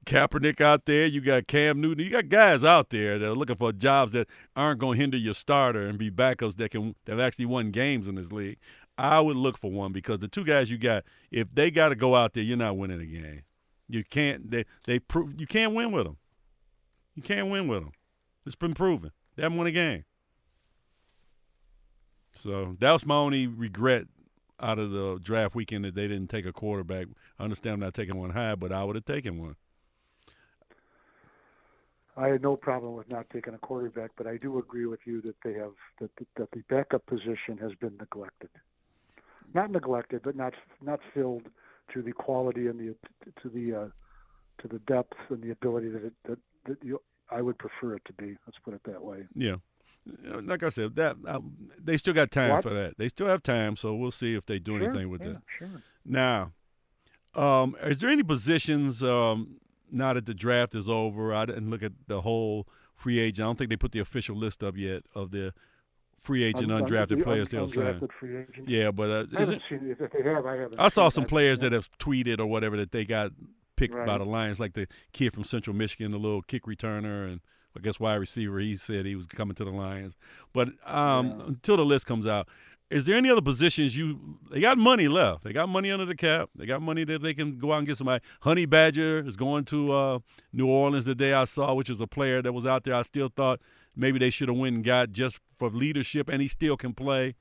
Kaepernick 0.06 0.60
out 0.60 0.84
there. 0.84 1.06
You 1.06 1.20
got 1.20 1.46
Cam 1.46 1.80
Newton. 1.80 2.04
You 2.04 2.10
got 2.10 2.28
guys 2.28 2.62
out 2.62 2.90
there 2.90 3.18
that 3.18 3.26
are 3.26 3.34
looking 3.34 3.56
for 3.56 3.72
jobs 3.72 4.12
that 4.12 4.28
aren't 4.54 4.78
going 4.78 4.98
to 4.98 5.02
hinder 5.02 5.16
your 5.16 5.34
starter 5.34 5.86
and 5.86 5.98
be 5.98 6.10
backups 6.10 6.56
that 6.58 6.70
can 6.70 6.94
that 7.06 7.12
have 7.12 7.20
actually 7.20 7.46
won 7.46 7.70
games 7.70 8.06
in 8.06 8.14
this 8.14 8.30
league. 8.30 8.58
I 8.96 9.20
would 9.20 9.36
look 9.36 9.58
for 9.58 9.70
one 9.70 9.92
because 9.92 10.20
the 10.20 10.28
two 10.28 10.44
guys 10.44 10.70
you 10.70 10.78
got, 10.78 11.02
if 11.32 11.48
they 11.52 11.70
got 11.70 11.88
to 11.88 11.96
go 11.96 12.14
out 12.14 12.34
there, 12.34 12.44
you're 12.44 12.56
not 12.56 12.76
winning 12.76 13.00
a 13.00 13.06
game. 13.06 13.42
You 13.88 14.04
can't. 14.04 14.50
They 14.50 14.64
they 14.84 14.98
prove 14.98 15.40
you 15.40 15.46
can't 15.46 15.74
win 15.74 15.92
with 15.92 16.04
them. 16.04 16.18
You 17.16 17.22
can't 17.22 17.50
win 17.50 17.68
with 17.68 17.80
them. 17.80 17.92
It's 18.46 18.54
been 18.54 18.74
proven. 18.74 19.10
They 19.36 19.42
haven't 19.42 19.58
won 19.58 19.66
a 19.66 19.72
game. 19.72 20.04
So 22.36 22.76
that 22.80 22.92
was 22.92 23.06
my 23.06 23.16
only 23.16 23.46
regret 23.46 24.06
out 24.60 24.78
of 24.78 24.90
the 24.90 25.18
draft 25.22 25.54
weekend 25.54 25.84
that 25.84 25.94
they 25.94 26.08
didn't 26.08 26.28
take 26.28 26.46
a 26.46 26.52
quarterback. 26.52 27.06
I 27.38 27.44
understand 27.44 27.74
I'm 27.74 27.80
not 27.80 27.94
taking 27.94 28.16
one 28.16 28.30
high, 28.30 28.54
but 28.54 28.72
I 28.72 28.84
would 28.84 28.96
have 28.96 29.04
taken 29.04 29.40
one. 29.40 29.56
I 32.16 32.28
had 32.28 32.42
no 32.42 32.56
problem 32.56 32.94
with 32.94 33.10
not 33.10 33.28
taking 33.30 33.54
a 33.54 33.58
quarterback, 33.58 34.12
but 34.16 34.26
I 34.26 34.36
do 34.36 34.58
agree 34.58 34.86
with 34.86 35.00
you 35.04 35.20
that 35.22 35.34
they 35.44 35.54
have 35.54 35.72
that 36.00 36.14
the, 36.16 36.26
that 36.36 36.50
the 36.52 36.62
backup 36.68 37.04
position 37.06 37.58
has 37.60 37.72
been 37.80 37.96
neglected. 37.98 38.50
Not 39.52 39.70
neglected, 39.72 40.22
but 40.22 40.36
not 40.36 40.54
not 40.80 41.00
filled 41.12 41.48
to 41.92 42.02
the 42.02 42.12
quality 42.12 42.68
and 42.68 42.78
the 42.78 42.94
to 43.42 43.48
the 43.48 43.74
uh, 43.74 43.88
to 44.58 44.68
the 44.68 44.78
depth 44.80 45.16
and 45.28 45.42
the 45.42 45.50
ability 45.50 45.88
that 45.88 46.04
it, 46.04 46.12
that 46.28 46.38
that 46.66 46.78
you, 46.84 47.00
I 47.30 47.42
would 47.42 47.58
prefer 47.58 47.94
it 47.96 48.02
to 48.06 48.12
be. 48.12 48.36
Let's 48.46 48.58
put 48.64 48.74
it 48.74 48.80
that 48.84 49.02
way. 49.02 49.24
Yeah. 49.34 49.56
Uh, 50.30 50.40
Like 50.42 50.62
I 50.62 50.68
said, 50.70 50.96
that 50.96 51.16
uh, 51.26 51.40
they 51.82 51.96
still 51.96 52.14
got 52.14 52.30
time 52.30 52.50
What? 52.52 52.62
for 52.62 52.70
that. 52.74 52.98
They 52.98 53.08
still 53.08 53.26
have 53.26 53.42
time, 53.42 53.76
so 53.76 53.94
we'll 53.94 54.10
see 54.10 54.34
if 54.34 54.44
they 54.46 54.58
do 54.58 54.78
Sure, 54.78 54.88
anything 54.90 55.08
with 55.10 55.22
yeah, 55.22 55.28
that. 55.28 55.42
Sure. 55.58 55.82
Now, 56.04 56.52
um, 57.34 57.76
is 57.82 57.98
there 57.98 58.10
any 58.10 58.22
positions 58.22 59.02
um, 59.02 59.56
now 59.90 60.12
that 60.12 60.26
the 60.26 60.34
draft 60.34 60.74
is 60.74 60.88
over? 60.88 61.34
I 61.34 61.46
didn't 61.46 61.70
look 61.70 61.82
at 61.82 61.92
the 62.06 62.20
whole 62.20 62.68
free 62.94 63.18
agent. 63.18 63.44
I 63.44 63.48
don't 63.48 63.58
think 63.58 63.70
they 63.70 63.76
put 63.76 63.92
the 63.92 63.98
official 64.00 64.36
list 64.36 64.62
up 64.62 64.76
yet 64.76 65.04
of 65.14 65.30
the 65.30 65.52
free 66.20 66.44
agent 66.44 66.70
Un- 66.70 66.82
un- 66.82 66.88
undrafted 66.88 67.22
players 67.24 67.48
they'll 67.48 67.68
sign. 67.68 67.84
undrafted 67.84 68.10
free 68.20 68.36
agent. 68.36 68.68
Yeah, 68.68 68.90
but 68.90 69.10
uh, 69.10 69.26
I 69.36 69.40
haven't 69.40 69.54
it, 69.56 69.62
seen. 69.68 69.96
If 69.98 70.12
they 70.12 70.22
have, 70.22 70.44
I 70.46 70.56
haven't. 70.56 70.78
I 70.78 70.88
saw 70.88 71.08
some 71.08 71.24
players 71.24 71.58
that 71.60 71.72
have 71.72 71.90
tweeted 71.98 72.38
or 72.40 72.46
whatever 72.46 72.76
that 72.76 72.92
they 72.92 73.04
got 73.04 73.32
picked 73.76 73.94
by 74.06 74.18
the 74.18 74.24
Lions, 74.24 74.60
like 74.60 74.74
the 74.74 74.86
kid 75.12 75.32
from 75.32 75.44
Central 75.44 75.74
Michigan, 75.76 76.10
the 76.12 76.18
little 76.18 76.42
kick 76.42 76.64
returner, 76.64 77.26
and 77.30 77.40
I 77.76 77.80
guess 77.80 77.98
wide 77.98 78.14
receiver. 78.16 78.58
He 78.60 78.76
said 78.76 79.06
he 79.06 79.16
was 79.16 79.26
coming 79.26 79.54
to 79.56 79.64
the 79.64 79.70
Lions. 79.70 80.16
But 80.52 80.68
um, 80.86 81.26
Yeah. 81.26 81.46
until 81.48 81.76
the 81.76 81.84
list 81.84 82.06
comes 82.06 82.26
out, 82.26 82.48
is 82.90 83.06
there 83.06 83.16
any 83.16 83.30
other 83.30 83.40
positions 83.40 83.96
you? 83.96 84.38
They 84.50 84.60
got 84.60 84.78
money 84.78 85.08
left. 85.08 85.42
They 85.42 85.52
got 85.52 85.68
money 85.68 85.90
under 85.90 86.04
the 86.04 86.14
cap. 86.14 86.50
They 86.54 86.66
got 86.66 86.82
money 86.82 87.02
that 87.04 87.22
they 87.22 87.34
can 87.34 87.58
go 87.58 87.72
out 87.72 87.78
and 87.78 87.86
get 87.86 87.96
somebody. 87.96 88.22
Honey 88.42 88.66
Badger 88.66 89.26
is 89.26 89.36
going 89.36 89.64
to 89.66 89.92
uh, 89.92 90.18
New 90.52 90.68
Orleans 90.68 91.04
the 91.06 91.14
day 91.14 91.32
I 91.32 91.46
saw, 91.46 91.74
which 91.74 91.90
is 91.90 92.00
a 92.00 92.06
player 92.06 92.42
that 92.42 92.52
was 92.52 92.66
out 92.66 92.84
there. 92.84 92.94
I 92.94 93.02
still 93.02 93.30
thought 93.34 93.60
maybe 93.96 94.18
they 94.18 94.30
should 94.30 94.48
have 94.48 94.58
went 94.58 94.76
and 94.76 94.84
got 94.84 95.10
just 95.12 95.40
for 95.56 95.70
leadership, 95.70 96.28
and 96.28 96.40
he 96.42 96.46
still 96.46 96.76
can 96.76 96.92
play. 96.94 97.34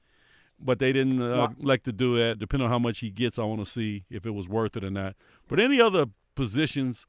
But 0.60 0.80
they 0.80 0.94
didn't 0.94 1.22
uh, 1.22 1.50
like 1.60 1.84
to 1.84 1.92
do 1.92 2.18
that. 2.18 2.40
Depending 2.40 2.66
on 2.66 2.72
how 2.72 2.80
much 2.80 3.00
he 3.00 3.10
gets, 3.12 3.38
I 3.38 3.44
want 3.44 3.60
to 3.64 3.70
see 3.70 4.06
if 4.10 4.26
it 4.26 4.32
was 4.32 4.48
worth 4.48 4.78
it 4.78 4.84
or 4.84 4.90
not. 4.92 5.16
But 5.50 5.60
any 5.60 5.82
other 5.82 6.06
positions 6.36 7.06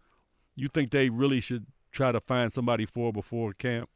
you 0.56 0.68
think 0.68 0.90
they 0.90 1.10
really 1.10 1.40
should 1.40 1.66
try 1.92 2.12
to 2.12 2.20
find 2.20 2.52
somebody 2.52 2.86
for 2.86 3.12
before 3.12 3.52
camp? 3.52 3.88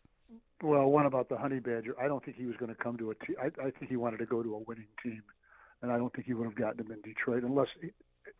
Well, 0.62 0.86
one 0.86 1.06
about 1.06 1.28
the 1.28 1.36
honey 1.36 1.60
badger. 1.60 1.94
I 2.00 2.08
don't 2.08 2.24
think 2.24 2.36
he 2.36 2.46
was 2.46 2.56
going 2.56 2.74
to 2.74 2.82
come 2.82 2.96
to 2.98 3.10
a 3.10 3.14
team. 3.14 3.36
I, 3.40 3.46
I 3.66 3.70
think 3.70 3.88
he 3.88 3.96
wanted 3.96 4.18
to 4.18 4.26
go 4.26 4.42
to 4.42 4.54
a 4.54 4.58
winning 4.58 4.88
team, 5.02 5.22
and 5.82 5.92
I 5.92 5.98
don't 5.98 6.12
think 6.12 6.26
he 6.26 6.34
would 6.34 6.46
have 6.46 6.56
gotten 6.56 6.84
him 6.84 6.90
in 6.90 7.00
Detroit 7.02 7.44
unless. 7.44 7.68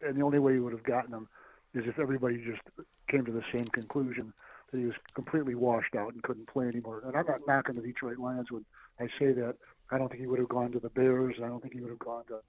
And 0.02 0.16
the 0.16 0.22
only 0.22 0.38
way 0.38 0.54
he 0.54 0.58
would 0.58 0.72
have 0.72 0.82
gotten 0.82 1.14
him 1.14 1.28
is 1.74 1.84
if 1.86 1.98
everybody 1.98 2.38
just 2.38 2.62
came 3.08 3.24
to 3.24 3.32
the 3.32 3.42
same 3.52 3.64
conclusion 3.66 4.32
that 4.70 4.78
he 4.78 4.84
was 4.84 4.94
completely 5.14 5.54
washed 5.54 5.94
out 5.94 6.12
and 6.12 6.22
couldn't 6.22 6.48
play 6.48 6.66
anymore. 6.66 7.02
And 7.04 7.16
I'm 7.16 7.26
not 7.26 7.40
knocking 7.46 7.76
the 7.76 7.82
Detroit 7.82 8.18
Lions 8.18 8.50
when 8.50 8.64
I 9.00 9.06
say 9.18 9.32
that. 9.32 9.56
I 9.90 9.98
don't 9.98 10.08
think 10.08 10.20
he 10.20 10.26
would 10.26 10.38
have 10.38 10.48
gone 10.48 10.72
to 10.72 10.80
the 10.80 10.90
Bears. 10.90 11.36
I 11.42 11.46
don't 11.46 11.60
think 11.60 11.74
he 11.74 11.80
would 11.80 11.90
have 11.90 11.98
gone 11.98 12.24
to, 12.28 12.40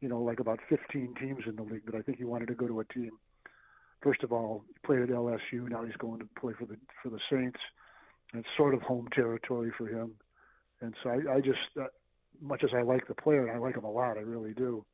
you 0.00 0.08
know, 0.08 0.20
like 0.20 0.38
about 0.38 0.60
15 0.68 1.14
teams 1.18 1.44
in 1.46 1.56
the 1.56 1.62
league. 1.62 1.82
But 1.84 1.96
I 1.96 2.02
think 2.02 2.18
he 2.18 2.24
wanted 2.24 2.48
to 2.48 2.54
go 2.54 2.68
to 2.68 2.80
a 2.80 2.84
team. 2.84 3.10
First 4.02 4.22
of 4.22 4.32
all, 4.32 4.64
he 4.66 4.74
played 4.84 5.02
at 5.02 5.08
LSU. 5.08 5.68
Now 5.68 5.84
he's 5.84 5.96
going 5.96 6.18
to 6.20 6.28
play 6.40 6.52
for 6.58 6.66
the 6.66 6.76
for 7.02 7.10
the 7.10 7.20
Saints. 7.30 7.60
It's 8.34 8.48
sort 8.56 8.74
of 8.74 8.82
home 8.82 9.08
territory 9.14 9.72
for 9.76 9.86
him. 9.86 10.12
And 10.80 10.94
so 11.02 11.10
I, 11.10 11.36
I 11.36 11.40
just, 11.40 11.58
uh, 11.80 11.84
much 12.40 12.64
as 12.64 12.70
I 12.76 12.82
like 12.82 13.06
the 13.06 13.14
player, 13.14 13.46
and 13.46 13.56
I 13.56 13.58
like 13.58 13.76
him 13.76 13.84
a 13.84 13.90
lot, 13.90 14.16
I 14.16 14.22
really 14.22 14.52
do. 14.52 14.84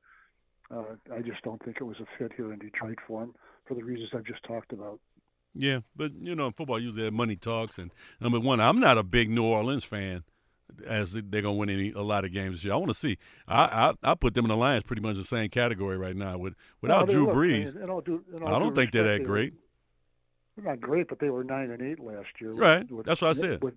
Uh, 0.70 0.96
I 1.14 1.20
just 1.22 1.42
don't 1.42 1.62
think 1.64 1.78
it 1.80 1.84
was 1.84 1.96
a 2.00 2.06
fit 2.18 2.32
here 2.36 2.52
in 2.52 2.58
Detroit 2.58 2.98
for 3.06 3.22
him 3.22 3.34
for 3.66 3.74
the 3.74 3.82
reasons 3.82 4.10
I've 4.12 4.24
just 4.24 4.42
talked 4.44 4.72
about. 4.72 5.00
Yeah, 5.54 5.80
but 5.96 6.12
you 6.20 6.36
know, 6.36 6.46
in 6.46 6.52
football 6.52 6.78
usually 6.78 7.10
money 7.10 7.36
talks. 7.36 7.78
And 7.78 7.90
number 8.20 8.38
one, 8.38 8.60
I'm 8.60 8.78
not 8.78 8.98
a 8.98 9.02
big 9.02 9.30
New 9.30 9.44
Orleans 9.44 9.84
fan, 9.84 10.24
as 10.86 11.12
they're 11.12 11.42
gonna 11.42 11.52
win 11.56 11.70
any 11.70 11.92
a 11.92 12.02
lot 12.02 12.24
of 12.24 12.32
games 12.32 12.56
this 12.58 12.64
year. 12.64 12.74
I 12.74 12.76
want 12.76 12.88
to 12.88 12.94
see. 12.94 13.18
I, 13.46 13.92
I 14.04 14.10
I 14.12 14.14
put 14.14 14.34
them 14.34 14.44
in 14.44 14.48
the 14.50 14.56
Lions 14.56 14.84
pretty 14.84 15.02
much 15.02 15.16
the 15.16 15.24
same 15.24 15.48
category 15.48 15.96
right 15.96 16.16
now 16.16 16.38
with 16.38 16.54
without 16.80 17.08
Drew 17.08 17.26
look, 17.26 17.34
Brees. 17.34 17.88
all 17.88 18.00
due- 18.00 18.24
all 18.40 18.48
I 18.54 18.58
don't 18.58 18.74
think 18.74 18.92
they're 18.92 19.02
that 19.18 19.24
great. 19.24 19.54
They're 20.56 20.64
not 20.66 20.80
great, 20.80 21.08
but 21.08 21.20
they 21.20 21.30
were 21.30 21.44
nine 21.44 21.70
and 21.70 21.80
eight 21.82 22.00
last 22.00 22.28
year. 22.40 22.52
Right. 22.52 22.90
with- 22.90 23.06
That's 23.06 23.20
what 23.22 23.30
I 23.30 23.40
said. 23.40 23.62
With, 23.62 23.74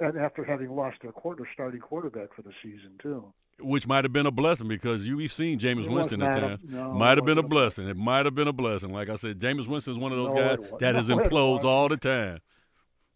and 0.00 0.16
after 0.18 0.44
having 0.44 0.70
lost 0.70 0.98
their 1.02 1.10
quarter 1.12 1.48
starting 1.52 1.80
quarterback 1.80 2.32
for 2.34 2.42
the 2.42 2.52
season 2.62 2.92
too. 3.02 3.32
Which 3.62 3.86
might 3.86 4.04
have 4.04 4.12
been 4.12 4.24
a 4.24 4.30
blessing 4.30 4.68
because 4.68 5.06
you 5.06 5.18
we've 5.18 5.32
seen 5.32 5.58
Jameis 5.58 5.86
Winston 5.86 6.22
at 6.22 6.40
times. 6.40 6.60
no, 6.64 6.92
might 6.92 7.18
have 7.18 7.26
been 7.26 7.36
a 7.38 7.42
blessing. 7.42 7.88
It 7.88 7.96
might 7.96 8.24
have 8.24 8.34
been 8.34 8.48
a 8.48 8.52
blessing. 8.54 8.90
Like 8.92 9.10
I 9.10 9.16
said, 9.16 9.38
Jameis 9.38 9.66
Winston 9.66 9.92
is 9.94 9.98
one 9.98 10.12
of 10.12 10.18
those 10.18 10.32
No, 10.32 10.56
guys 10.56 10.58
that 10.80 10.94
no, 10.94 11.00
it 11.00 11.06
implodes 11.30 11.64
all 11.64 11.88
the 11.88 11.98
time. 11.98 12.38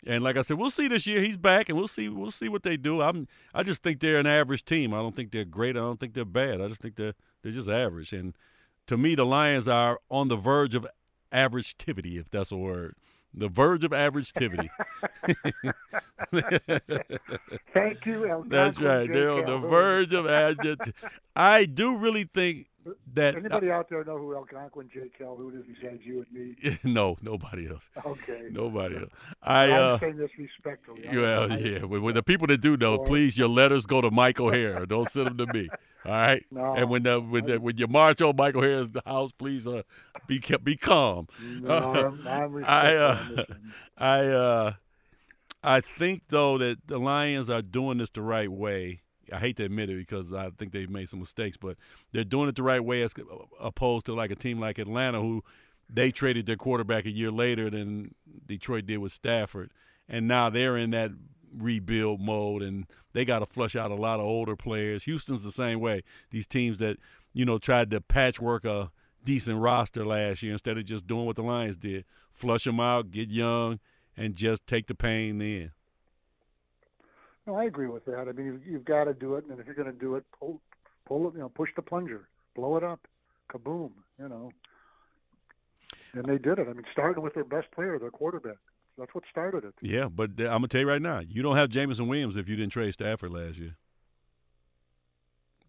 And 0.07 0.23
like 0.23 0.37
I 0.37 0.43
said, 0.43 0.59
we'll 0.59 0.71
see 0.71 0.89
this 0.89 1.07
year. 1.07 1.21
He's 1.21 1.37
back, 1.37 1.69
and 1.69 1.79
we'll 1.79 1.89
see. 1.89 2.09
We'll 2.09 2.31
see 2.31 2.49
what 2.49 2.63
they 2.63 2.77
do. 2.77 3.01
I'm. 3.01 3.27
I 3.55 3.63
just 3.63 3.83
think 3.83 4.01
they're 4.01 4.19
an 4.19 4.27
average 4.27 4.65
team. 4.65 4.93
I 4.93 4.99
don't 4.99 5.17
think 5.17 5.31
they're 5.31 5.45
great. 5.45 5.77
I 5.77 5.81
don't 5.81 5.99
think 5.99 6.15
they're 6.15 6.25
bad. 6.25 6.61
I 6.61 6.69
just 6.69 6.81
think 6.81 6.97
they're 6.97 7.15
they're 7.43 7.53
just 7.53 7.69
average. 7.69 8.13
And 8.13 8.35
to 8.87 8.97
me, 8.97 9.15
the 9.15 9.27
Lions 9.27 9.69
are 9.69 9.99
on 10.11 10.29
the 10.29 10.37
verge 10.37 10.75
of 10.75 10.87
averagetivity, 11.33 12.19
if 12.19 12.31
that's 12.31 12.53
a 12.53 12.57
word. 12.57 12.97
The 13.37 13.49
verge 13.49 13.83
of 13.83 13.91
averagetivity. 13.91 14.69
Thank 17.75 18.07
you, 18.07 18.29
El 18.29 18.45
That's 18.45 18.81
right. 18.81 19.13
They're 19.13 19.33
on 19.33 19.47
the 19.47 19.59
verge 19.59 20.13
of 20.13 20.27
averagetivity. 20.27 20.93
I 21.35 21.65
do 21.65 21.97
really 21.97 22.25
think 22.33 22.69
that 23.15 23.35
Anybody 23.37 23.71
out 23.71 23.89
there 23.89 24.05
know 24.05 24.19
who 24.19 24.35
Algonquin 24.35 24.91
J. 24.93 25.11
Calhoun 25.17 25.57
is 25.59 25.65
besides 25.81 26.01
you 26.05 26.25
and 26.31 26.33
me? 26.63 26.79
no, 26.85 27.17
nobody 27.23 27.69
else. 27.69 27.89
Okay. 28.05 28.49
Nobody 28.51 28.97
else. 28.97 29.11
I 29.43 29.65
I'm 29.67 29.73
uh 29.73 29.99
saying 29.99 30.17
this 30.17 30.31
respectfully. 30.39 31.09
I- 31.09 31.17
well, 31.17 31.53
I- 31.53 31.57
yeah. 31.59 31.85
With, 31.85 32.03
with 32.03 32.15
the 32.15 32.23
people 32.23 32.47
that 32.49 32.59
do 32.61 32.77
know, 32.77 32.97
Or- 32.97 33.07
please 33.07 33.39
your 33.39 33.49
letters 33.49 33.87
go 33.87 34.01
to 34.01 34.11
Michael 34.11 34.49
O'Hara. 34.49 34.87
Don't 34.87 35.11
send 35.11 35.27
them 35.27 35.39
to 35.39 35.53
me. 35.53 35.69
All 36.05 36.13
right. 36.13 36.45
No. 36.51 36.75
And 36.75 36.91
when 36.91 37.03
the, 37.05 37.19
when 37.21 37.47
the, 37.47 37.59
when 37.59 37.79
you 37.79 37.87
march 37.87 38.21
on 38.21 38.37
Michael 38.37 38.63
O'Hara's 38.63 38.91
house, 39.07 39.33
please 39.33 39.67
uh 39.67 39.83
be 40.27 40.43
be 40.63 40.77
calm. 40.77 41.29
No, 41.43 41.73
I'm, 41.73 42.27
I'm 42.29 42.65
I 42.65 42.97
uh, 42.97 43.17
on 43.19 43.29
this 43.37 43.49
one. 43.49 43.73
I 43.97 44.27
uh 44.27 44.73
I 45.63 45.81
think 45.81 46.25
though 46.29 46.59
that 46.59 46.87
the 46.87 46.99
Lions 46.99 47.49
are 47.49 47.63
doing 47.63 47.97
this 47.99 48.11
the 48.11 48.21
right 48.21 48.51
way. 48.53 49.01
I 49.33 49.39
hate 49.39 49.57
to 49.57 49.65
admit 49.65 49.91
it 49.91 49.97
because 49.97 50.33
I 50.33 50.51
think 50.51 50.73
they've 50.73 50.91
made 50.91 51.09
some 51.09 51.21
mistakes, 51.21 51.57
but 51.57 51.77
they're 52.13 52.25
doing 52.25 52.49
it 52.49 52.57
the 52.57 52.63
right 52.63 52.85
way 52.85 53.03
as 53.03 53.13
uh, 53.19 53.37
opposed 53.61 54.07
to 54.07 54.15
like 54.15 54.31
a 54.31 54.37
team 54.37 54.61
like 54.61 54.79
Atlanta 54.79 55.21
who 55.21 55.43
they 55.89 56.11
traded 56.11 56.47
their 56.47 56.57
quarterback 56.57 57.05
a 57.05 57.11
year 57.11 57.31
later 57.31 57.71
than 57.71 58.15
Detroit 58.47 58.87
did 58.87 58.99
with 58.99 59.13
Stafford, 59.13 59.71
and 60.09 60.27
now 60.27 60.51
they're 60.51 60.77
in 60.77 60.91
that 60.91 61.11
rebuild 61.57 62.21
mode 62.21 62.63
and 62.63 62.87
they 63.13 63.25
got 63.25 63.39
to 63.39 63.47
flush 63.47 63.77
out 63.77 63.91
a 63.91 63.95
lot 63.95 64.19
of 64.19 64.27
older 64.27 64.57
players. 64.57 65.05
Houston's 65.05 65.45
the 65.45 65.53
same 65.53 65.81
way. 65.81 66.03
These 66.31 66.47
teams 66.47 66.79
that 66.79 66.99
you 67.33 67.45
know 67.45 67.59
tried 67.59 67.91
to 67.91 68.01
patchwork 68.01 68.65
a 68.65 68.91
decent 69.25 69.59
roster 69.59 70.05
last 70.05 70.43
year 70.43 70.53
instead 70.53 70.77
of 70.79 70.85
just 70.85 71.07
doing 71.07 71.27
what 71.27 71.37
the 71.37 71.43
Lions 71.43 71.77
did, 71.77 72.05
flush 72.33 72.65
them 72.65 72.81
out, 72.81 73.11
get 73.11 73.31
young, 73.31 73.79
and 74.17 74.37
just 74.37 74.67
take 74.67 74.87
the 74.87 74.95
pain 74.95 75.41
in. 75.41 75.73
No, 77.47 77.57
I 77.57 77.65
agree 77.65 77.89
with 77.89 78.05
that. 78.07 78.27
I 78.29 78.33
mean, 78.33 78.47
you've, 78.47 78.67
you've 78.67 78.85
got 78.85 79.05
to 79.05 79.15
do 79.15 79.35
it, 79.35 79.45
and 79.51 79.61
if 79.61 79.67
you're 79.67 79.75
going 79.75 79.93
to 79.93 79.99
do 79.99 80.15
it, 80.15 80.25
pull, 80.39 80.61
pull 81.07 81.29
it, 81.29 81.35
you 81.35 81.41
know, 81.41 81.51
push 81.51 81.71
the 81.77 81.83
plunger, 81.83 82.29
blow 82.55 82.77
it 82.77 82.85
up, 82.85 83.07
kaboom, 83.51 83.91
you 84.19 84.29
know. 84.29 84.51
And 86.15 86.25
they 86.25 86.39
did 86.39 86.59
it. 86.59 86.69
I 86.69 86.73
mean, 86.73 86.85
starting 86.93 87.23
with 87.23 87.35
their 87.35 87.45
best 87.45 87.71
player, 87.73 87.99
their 87.99 88.11
quarterback. 88.11 88.57
That's 88.97 89.13
what 89.13 89.25
started 89.29 89.65
it. 89.65 89.75
Yeah, 89.83 90.09
but 90.09 90.31
I'm 90.39 90.47
gonna 90.47 90.69
tell 90.69 90.83
you 90.83 90.89
right 90.89 91.03
now, 91.03 91.19
you 91.19 91.43
don't 91.43 91.57
have 91.57 91.69
Jameson 91.69 92.07
Williams 92.07 92.37
if 92.37 92.49
you 92.49 92.55
didn't 92.55 92.71
trade 92.73 92.93
Stafford 92.93 93.33
last 93.33 93.59
year. 93.59 93.77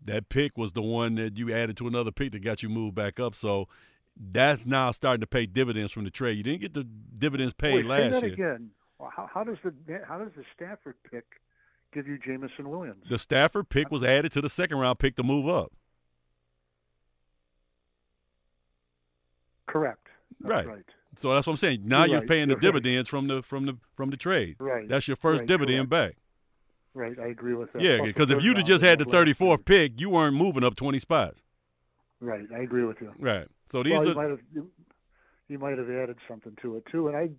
That 0.04 0.30
pick 0.30 0.56
was 0.56 0.74
the 0.74 0.84
one 0.84 1.16
that 1.16 1.36
you 1.36 1.52
added 1.52 1.76
to 1.78 1.88
another 1.88 2.12
pick 2.12 2.32
that 2.34 2.44
got 2.44 2.62
you 2.62 2.70
moved 2.70 2.94
back 2.94 3.20
up. 3.20 3.34
So 3.34 3.68
that's 4.16 4.64
now 4.64 4.92
starting 4.92 5.22
to 5.22 5.28
pay 5.28 5.48
dividends 5.48 5.92
from 5.92 6.04
the 6.04 6.12
trade. 6.12 6.38
You 6.38 6.44
didn't 6.44 6.62
get 6.62 6.76
the 6.76 6.84
dividends 6.84 7.56
paid 7.56 7.74
Wait, 7.74 7.86
last 7.86 8.02
say 8.02 8.10
that 8.12 8.24
year. 8.24 8.34
again. 8.34 8.70
How, 9.00 9.28
how 9.34 9.44
does 9.44 9.58
the 9.64 9.74
how 10.08 10.20
does 10.20 10.32
the 10.38 10.44
Stafford 10.56 10.96
pick 11.10 11.26
give 11.96 12.08
you 12.08 12.18
Jameson 12.20 12.70
Williams? 12.70 13.06
The 13.10 13.18
Stafford 13.18 13.70
pick 13.70 13.90
was 13.90 14.04
added 14.04 14.32
to 14.34 14.42
the 14.42 14.50
second 14.50 14.78
round 14.78 15.00
pick 15.00 15.16
to 15.16 15.24
move 15.24 15.48
up. 15.48 15.72
Correct. 19.68 20.08
Right. 20.42 20.68
right. 20.68 20.86
So 21.18 21.34
that's 21.34 21.48
what 21.48 21.54
I'm 21.54 21.58
saying. 21.58 21.82
Now 21.86 22.00
You're 22.00 22.08
you're 22.08 22.20
right. 22.20 22.30
paying 22.30 22.48
the 22.50 22.52
You're 22.62 22.72
right. 22.72 22.82
dividends 22.84 23.10
from 23.10 23.28
the 23.28 23.42
from 23.42 23.66
the 23.66 23.78
from 23.96 24.10
the 24.10 24.18
trade. 24.18 24.58
Right. 24.60 24.88
That's 24.88 25.08
your 25.08 25.18
first 25.18 25.40
Right, 25.42 25.48
dividend 25.48 25.90
back. 25.90 26.16
Right. 26.94 27.18
I 27.20 27.28
agree 27.28 27.56
with 27.56 27.72
that. 27.74 27.82
Yeah, 27.82 28.02
because 28.04 28.30
if 28.32 28.44
you'd 28.44 28.58
have 28.58 28.66
just 28.66 28.84
had 28.84 29.00
the 29.00 29.06
34th 29.06 29.40
year. 29.40 29.58
pick, 29.58 30.00
you 30.00 30.10
weren't 30.10 30.36
moving 30.36 30.64
up 30.64 30.76
20 30.76 31.00
spots. 31.00 31.42
Right. 32.20 32.46
I 32.54 32.60
agree 32.60 32.84
with 32.84 32.98
you. 33.02 33.12
Right. 33.18 33.48
So 33.68 33.84
these 33.84 33.94
well, 33.94 34.06
you 34.06 34.12
are 34.12 34.16
might 34.16 34.30
have 34.30 34.40
you, 34.54 34.70
you 35.48 35.60
might 35.60 35.78
have 35.78 35.90
added 35.90 36.18
something 36.28 36.56
to 36.62 36.78
it 36.78 36.86
too. 36.92 37.08
And 37.08 37.18
I, 37.18 37.30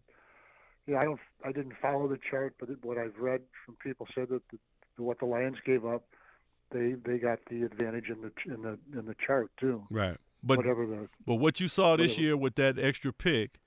yeah, 0.86 0.98
I 0.98 1.04
don't, 1.04 1.20
I 1.44 1.52
didn't 1.52 1.74
follow 1.80 2.08
the 2.08 2.18
chart, 2.30 2.54
but 2.60 2.68
it, 2.70 2.78
what 2.82 2.98
I've 2.98 3.16
read 3.18 3.40
from 3.64 3.76
people 3.76 4.06
said 4.14 4.28
that 4.30 4.42
the, 4.50 5.02
what 5.02 5.18
the 5.18 5.26
Lions 5.26 5.56
gave 5.64 5.84
up, 5.84 6.04
they 6.72 6.94
they 7.04 7.18
got 7.18 7.38
the 7.50 7.62
advantage 7.62 8.06
in 8.08 8.20
the 8.22 8.32
in 8.54 8.62
the 8.62 8.78
in 8.98 9.06
the 9.06 9.14
chart 9.26 9.50
too. 9.60 9.84
right. 9.90 10.16
But 10.42 10.58
Whatever 10.58 10.86
the 10.86 11.08
but 11.26 11.36
what 11.36 11.58
you 11.60 11.66
saw 11.68 11.96
this 11.96 12.08
whatever. 12.12 12.20
year 12.22 12.36
with 12.36 12.54
that 12.56 12.78
extra 12.78 13.12
pick 13.12 13.58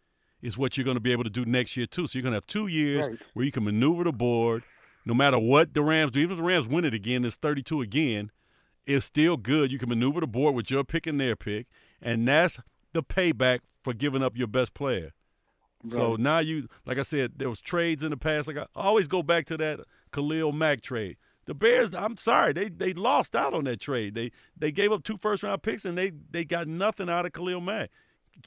is 0.42 0.58
what 0.58 0.78
you're 0.78 0.86
going 0.86 0.96
to 0.98 1.02
be 1.02 1.12
able 1.12 1.26
to 1.26 1.30
do 1.30 1.44
next 1.46 1.76
year 1.76 1.86
too. 1.86 2.08
So 2.08 2.18
you're 2.18 2.24
going 2.24 2.32
to 2.34 2.38
have 2.38 2.48
two 2.48 2.68
years 2.68 3.08
Right. 3.08 3.20
where 3.34 3.46
you 3.46 3.52
can 3.52 3.64
maneuver 3.66 4.06
the 4.06 4.14
board, 4.14 4.64
no 5.06 5.14
matter 5.14 5.38
what 5.38 5.74
the 5.74 5.82
Rams 5.82 6.12
do. 6.12 6.20
Even 6.20 6.32
if 6.34 6.38
the 6.38 6.44
Rams 6.48 6.68
win 6.68 6.86
it 6.86 6.94
again, 6.94 7.26
it's 7.26 7.36
32 7.36 7.82
again. 7.82 8.32
It's 8.86 9.06
still 9.06 9.36
good. 9.36 9.72
You 9.72 9.78
can 9.80 9.90
maneuver 9.90 10.22
the 10.22 10.28
board 10.28 10.56
with 10.56 10.72
your 10.72 10.84
pick 10.86 11.06
and 11.06 11.20
their 11.20 11.36
pick, 11.36 11.68
and 12.02 12.26
that's 12.28 12.60
the 12.94 13.04
payback 13.04 13.60
for 13.84 13.94
giving 13.94 14.24
up 14.24 14.38
your 14.38 14.48
best 14.48 14.74
player. 14.74 15.12
So 15.92 16.16
now 16.18 16.40
you, 16.40 16.68
like 16.86 16.98
I 16.98 17.04
said, 17.04 17.34
there 17.38 17.50
was 17.50 17.62
trades 17.62 18.04
in 18.04 18.10
the 18.10 18.18
past. 18.18 18.48
Like 18.48 18.58
I 18.58 18.66
always 18.76 19.08
go 19.08 19.24
back 19.24 19.46
to 19.46 19.58
that 19.58 19.80
Khalil 20.12 20.52
Mack 20.52 20.82
trade. 20.82 21.18
The 21.46 21.56
Bears, 21.56 21.96
I'm 21.96 22.18
sorry, 22.18 22.54
they 22.54 22.70
they 22.70 22.94
lost 22.94 23.36
out 23.36 23.54
on 23.54 23.64
that 23.64 23.80
trade. 23.80 24.14
They 24.14 24.32
they 24.58 24.72
gave 24.72 24.92
up 24.92 25.04
two 25.04 25.18
first 25.18 25.42
round 25.42 25.64
picks 25.64 25.86
and 25.86 25.98
they 25.98 26.12
they 26.32 26.44
got 26.44 26.68
nothing 26.68 27.10
out 27.10 27.26
of 27.26 27.34
Khalil 27.34 27.62
Mack. 27.62 27.90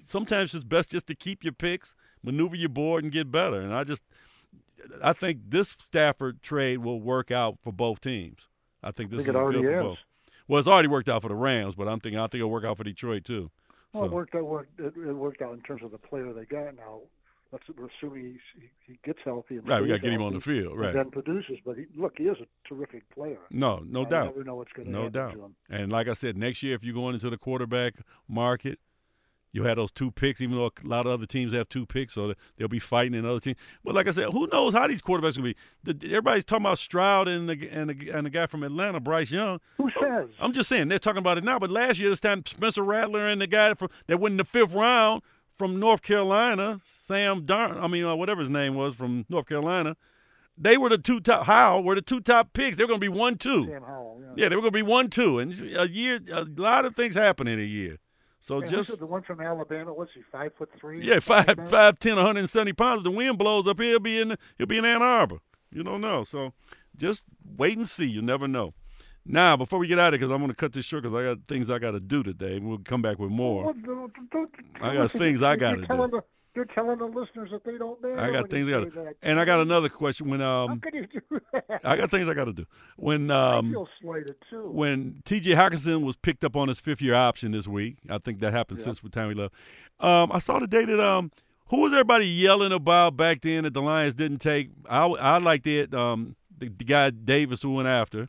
Sometimes 0.06 0.54
it's 0.54 0.64
best 0.64 0.90
just 0.90 1.06
to 1.06 1.14
keep 1.14 1.42
your 1.42 1.52
picks, 1.52 1.94
maneuver 2.22 2.56
your 2.56 2.68
board, 2.68 3.02
and 3.02 3.12
get 3.12 3.30
better. 3.30 3.60
And 3.60 3.74
I 3.74 3.84
just, 3.84 4.02
I 5.02 5.12
think 5.12 5.40
this 5.48 5.74
Stafford 5.86 6.42
trade 6.42 6.78
will 6.78 7.00
work 7.00 7.30
out 7.30 7.58
for 7.62 7.72
both 7.72 8.00
teams. 8.00 8.48
I 8.82 8.90
think 8.90 9.10
this 9.10 9.20
I 9.20 9.24
think 9.24 9.36
is 9.36 9.42
good 9.52 9.64
for 9.64 9.70
is. 9.70 9.82
both. 9.82 9.98
Well, 10.48 10.58
it's 10.58 10.68
already 10.68 10.88
worked 10.88 11.08
out 11.08 11.22
for 11.22 11.28
the 11.28 11.34
Rams, 11.34 11.74
but 11.74 11.88
I'm 11.88 12.00
thinking 12.00 12.18
I 12.18 12.24
think 12.24 12.36
it'll 12.36 12.50
work 12.50 12.64
out 12.64 12.76
for 12.76 12.84
Detroit 12.84 13.24
too. 13.24 13.50
Well, 13.92 14.04
it 14.04 14.10
worked 14.10 14.34
out. 14.34 14.44
Worked, 14.44 14.80
it, 14.80 14.94
it 14.96 15.12
worked 15.12 15.42
out 15.42 15.52
in 15.54 15.60
terms 15.60 15.82
of 15.82 15.90
the 15.90 15.98
player 15.98 16.32
they 16.32 16.44
got. 16.44 16.76
Now, 16.76 17.00
let's 17.52 17.64
we're 17.76 17.88
assuming 18.00 18.32
he's, 18.32 18.62
he, 18.86 18.92
he 18.92 18.98
gets 19.04 19.18
healthy 19.24 19.56
and 19.58 19.68
Right, 19.68 19.82
we 19.82 19.88
got 19.88 19.94
to 19.94 20.00
get 20.00 20.12
him 20.12 20.22
on 20.22 20.32
the 20.34 20.40
field. 20.40 20.72
and 20.72 20.80
Right. 20.80 20.94
then 20.94 21.10
produces. 21.10 21.58
But 21.64 21.76
he, 21.76 21.84
look, 21.96 22.14
he 22.16 22.24
is 22.24 22.38
a 22.40 22.68
terrific 22.68 23.08
player. 23.10 23.38
No, 23.50 23.82
no 23.86 24.00
uh, 24.02 24.06
I 24.06 24.08
doubt. 24.08 24.24
never 24.26 24.44
know 24.44 24.56
what's 24.56 24.72
going 24.72 24.86
to 24.86 24.92
No 24.92 24.98
happen 25.04 25.12
doubt. 25.12 25.32
to 25.34 25.44
him. 25.44 25.54
And 25.70 25.92
like 25.92 26.08
I 26.08 26.14
said, 26.14 26.36
next 26.36 26.62
year 26.62 26.74
if 26.74 26.82
you're 26.82 26.94
going 26.94 27.14
into 27.14 27.30
the 27.30 27.38
quarterback 27.38 27.94
market, 28.28 28.78
you'll 29.54 29.66
have 29.66 29.76
those 29.76 29.92
two 29.92 30.10
picks, 30.10 30.40
even 30.40 30.56
though 30.56 30.64
a 30.82 30.88
lot 30.88 31.04
of 31.04 31.12
other 31.12 31.26
teams 31.26 31.52
have 31.52 31.68
two 31.68 31.84
picks, 31.84 32.14
so 32.14 32.32
they'll 32.56 32.68
be 32.68 32.78
fighting 32.78 33.12
in 33.12 33.26
other 33.26 33.38
teams. 33.38 33.58
But 33.84 33.94
like 33.94 34.08
I 34.08 34.12
said, 34.12 34.32
who 34.32 34.46
knows 34.50 34.72
how 34.72 34.86
these 34.86 35.02
quarterbacks 35.02 35.36
will 35.36 35.44
be? 35.44 35.56
The, 35.84 35.94
everybody's 36.06 36.46
talking 36.46 36.62
about 36.64 36.78
Stroud 36.78 37.28
and 37.28 37.50
the, 37.50 37.68
and 37.70 37.90
the, 37.90 38.10
and 38.10 38.24
the 38.24 38.30
guy 38.30 38.46
from 38.46 38.62
Atlanta, 38.62 38.98
Bryce 38.98 39.30
Young. 39.30 39.60
Who 39.76 39.90
says? 40.00 40.28
I'm 40.40 40.54
just 40.54 40.70
saying 40.70 40.88
they're 40.88 40.98
talking 40.98 41.18
about 41.18 41.36
it 41.36 41.44
now. 41.44 41.58
But 41.58 41.70
last 41.70 41.98
year, 42.00 42.08
this 42.08 42.20
time 42.20 42.42
Spencer 42.46 42.82
Rattler 42.82 43.28
and 43.28 43.42
the 43.42 43.46
guy 43.46 43.74
from 43.74 43.90
that 44.06 44.18
went 44.18 44.32
in 44.32 44.36
the 44.38 44.46
fifth 44.46 44.72
round 44.74 45.20
from 45.56 45.78
North 45.78 46.02
Carolina, 46.02 46.80
Sam 46.84 47.44
Darn, 47.44 47.78
I 47.78 47.88
mean 47.88 48.04
uh, 48.04 48.14
whatever 48.14 48.40
his 48.40 48.50
name 48.50 48.74
was 48.74 48.94
from 48.94 49.26
North 49.28 49.46
Carolina. 49.46 49.96
They 50.58 50.76
were 50.76 50.90
the 50.90 50.98
two 50.98 51.20
top. 51.20 51.46
How 51.46 51.80
were 51.80 51.94
the 51.94 52.02
two 52.02 52.20
top 52.20 52.52
picks? 52.52 52.76
They're 52.76 52.86
going 52.86 53.00
to 53.00 53.04
be 53.04 53.08
one 53.08 53.36
two. 53.36 53.64
Sam 53.66 53.82
Howell. 53.82 54.20
Yeah. 54.20 54.44
Yeah, 54.44 54.48
they 54.48 54.56
were 54.56 54.62
going 54.62 54.72
to 54.72 54.84
be 54.84 54.90
one 54.90 55.08
two, 55.08 55.38
and 55.38 55.52
a 55.76 55.88
year, 55.88 56.20
a 56.30 56.44
lot 56.56 56.84
of 56.84 56.94
things 56.94 57.14
happen 57.14 57.48
in 57.48 57.58
a 57.58 57.62
year. 57.62 57.98
So 58.40 58.60
And 58.60 58.68
just 58.68 58.98
the 58.98 59.06
one 59.06 59.22
from 59.22 59.40
Alabama. 59.40 59.94
What's 59.94 60.12
he? 60.14 60.20
Five 60.32 60.52
foot 60.58 60.68
three. 60.78 61.02
yeah, 61.04 61.20
five, 61.20 61.46
that? 61.46 61.70
five, 61.70 61.98
ten, 62.00 62.16
170 62.16 62.72
pounds. 62.72 62.98
If 62.98 63.04
the 63.04 63.10
wind 63.12 63.38
blows 63.38 63.68
up 63.68 63.80
here, 63.80 63.90
he'll 63.90 64.00
be 64.00 64.20
in 64.20 64.36
he'll 64.58 64.66
be 64.66 64.78
in 64.78 64.84
Ann 64.84 65.00
Arbor. 65.00 65.38
You 65.72 65.84
don't 65.84 66.00
know, 66.00 66.24
so 66.24 66.52
just 66.96 67.22
wait 67.56 67.76
and 67.76 67.88
see. 67.88 68.06
You 68.06 68.20
never 68.20 68.46
know. 68.48 68.74
Now, 69.24 69.56
before 69.56 69.78
we 69.78 69.86
get 69.86 69.98
out 69.98 70.12
of 70.14 70.20
here, 70.20 70.26
because 70.26 70.32
I'm 70.34 70.38
going 70.40 70.50
to 70.50 70.54
cut 70.56 70.72
this 70.72 70.84
short, 70.84 71.04
because 71.04 71.16
I 71.16 71.22
got 71.24 71.44
things 71.46 71.70
I 71.70 71.78
got 71.78 71.92
to 71.92 72.00
do 72.00 72.22
today, 72.22 72.56
and 72.56 72.68
we'll 72.68 72.78
come 72.78 73.02
back 73.02 73.18
with 73.18 73.30
more. 73.30 73.64
Well, 73.64 73.74
don't- 73.84 74.30
don't- 74.30 74.50
I 74.80 74.94
got 74.94 75.12
things 75.12 75.42
I 75.42 75.54
gotta 75.56 75.86
telling 75.86 76.10
The, 76.10 76.22
you're 76.56 76.64
telling 76.66 76.98
the 76.98 77.04
listeners 77.06 77.50
that 77.52 77.62
they 77.64 77.78
don't 77.78 78.02
know. 78.02 78.16
I 78.18 78.30
got 78.32 78.50
things 78.50 78.66
I 78.68 78.72
got, 78.72 78.94
that. 78.94 79.14
and 79.22 79.38
I 79.38 79.44
got 79.44 79.60
another 79.60 79.88
question. 79.88 80.28
When 80.28 80.40
um, 80.42 80.80
How 80.82 80.90
can 80.90 80.94
you 80.94 81.06
do 81.06 81.40
that? 81.52 81.80
I 81.84 81.96
got 81.96 82.10
things 82.10 82.28
I 82.28 82.34
got 82.34 82.46
to 82.46 82.52
do. 82.52 82.66
When 82.96 83.30
um, 83.30 83.68
I 83.68 83.70
feel 83.70 83.88
slighted 84.02 84.34
too. 84.50 84.68
when 84.70 85.22
T.J. 85.24 85.52
Hockenson 85.52 86.02
was 86.04 86.16
picked 86.16 86.42
up 86.42 86.56
on 86.56 86.66
his 86.68 86.80
fifth 86.80 87.00
year 87.00 87.14
option 87.14 87.52
this 87.52 87.68
week, 87.68 87.98
I 88.10 88.18
think 88.18 88.40
that 88.40 88.52
happened 88.52 88.80
Yeah. 88.80 88.86
since 88.86 89.00
the 89.00 89.08
time 89.08 89.28
we 89.28 89.34
left. 89.34 89.54
Um, 90.00 90.30
I 90.32 90.40
saw 90.40 90.58
the 90.58 90.66
day 90.66 90.84
that 90.84 90.98
um, 91.00 91.30
who 91.68 91.80
was 91.82 91.92
everybody 91.92 92.26
yelling 92.26 92.72
about 92.72 93.16
back 93.16 93.40
then 93.42 93.62
that 93.64 93.72
the 93.72 93.80
Lions 93.82 94.16
didn't 94.16 94.38
take? 94.40 94.70
I 94.90 95.06
I 95.06 95.38
liked 95.38 95.66
it. 95.68 95.94
Um, 95.94 96.34
the, 96.58 96.68
the 96.68 96.84
guy 96.84 97.10
Davis 97.10 97.62
who 97.62 97.70
went 97.72 97.88
after, 97.88 98.28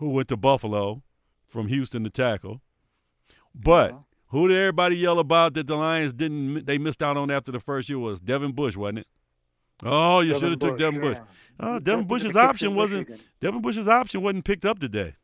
who 0.00 0.08
went 0.10 0.26
to 0.28 0.36
Buffalo 0.36 1.02
from 1.46 1.68
Houston 1.68 2.02
to 2.04 2.10
tackle. 2.10 2.60
But 3.54 3.92
Yeah. 3.92 3.98
who 4.28 4.48
did 4.48 4.56
everybody 4.56 4.96
yell 4.96 5.18
about 5.18 5.54
that 5.54 5.66
the 5.66 5.76
Lions 5.76 6.12
didn't? 6.12 6.66
They 6.66 6.78
missed 6.78 7.02
out 7.02 7.16
on 7.16 7.30
after 7.30 7.52
the 7.52 7.60
first 7.60 7.88
year 7.88 7.98
was 7.98 8.20
Devin 8.20 8.52
Bush, 8.52 8.76
wasn't 8.76 9.00
it? 9.00 9.06
Oh, 9.82 10.20
you 10.20 10.38
should 10.38 10.50
have 10.50 10.58
took 10.58 10.78
Devin 10.78 11.00
Bush. 11.00 11.18
Oh, 11.60 11.78
Devin 11.78 12.06
Bush's 12.06 12.36
option 12.36 12.74
wasn't- 12.74 13.08
Devin 13.40 13.62
Bush's 13.62 13.88
option 13.88 14.22
wasn't 14.22 14.44
picked 14.44 14.64
up 14.64 14.78
today 14.78 15.14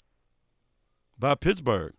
by 1.19 1.35
Pittsburgh. 1.35 1.95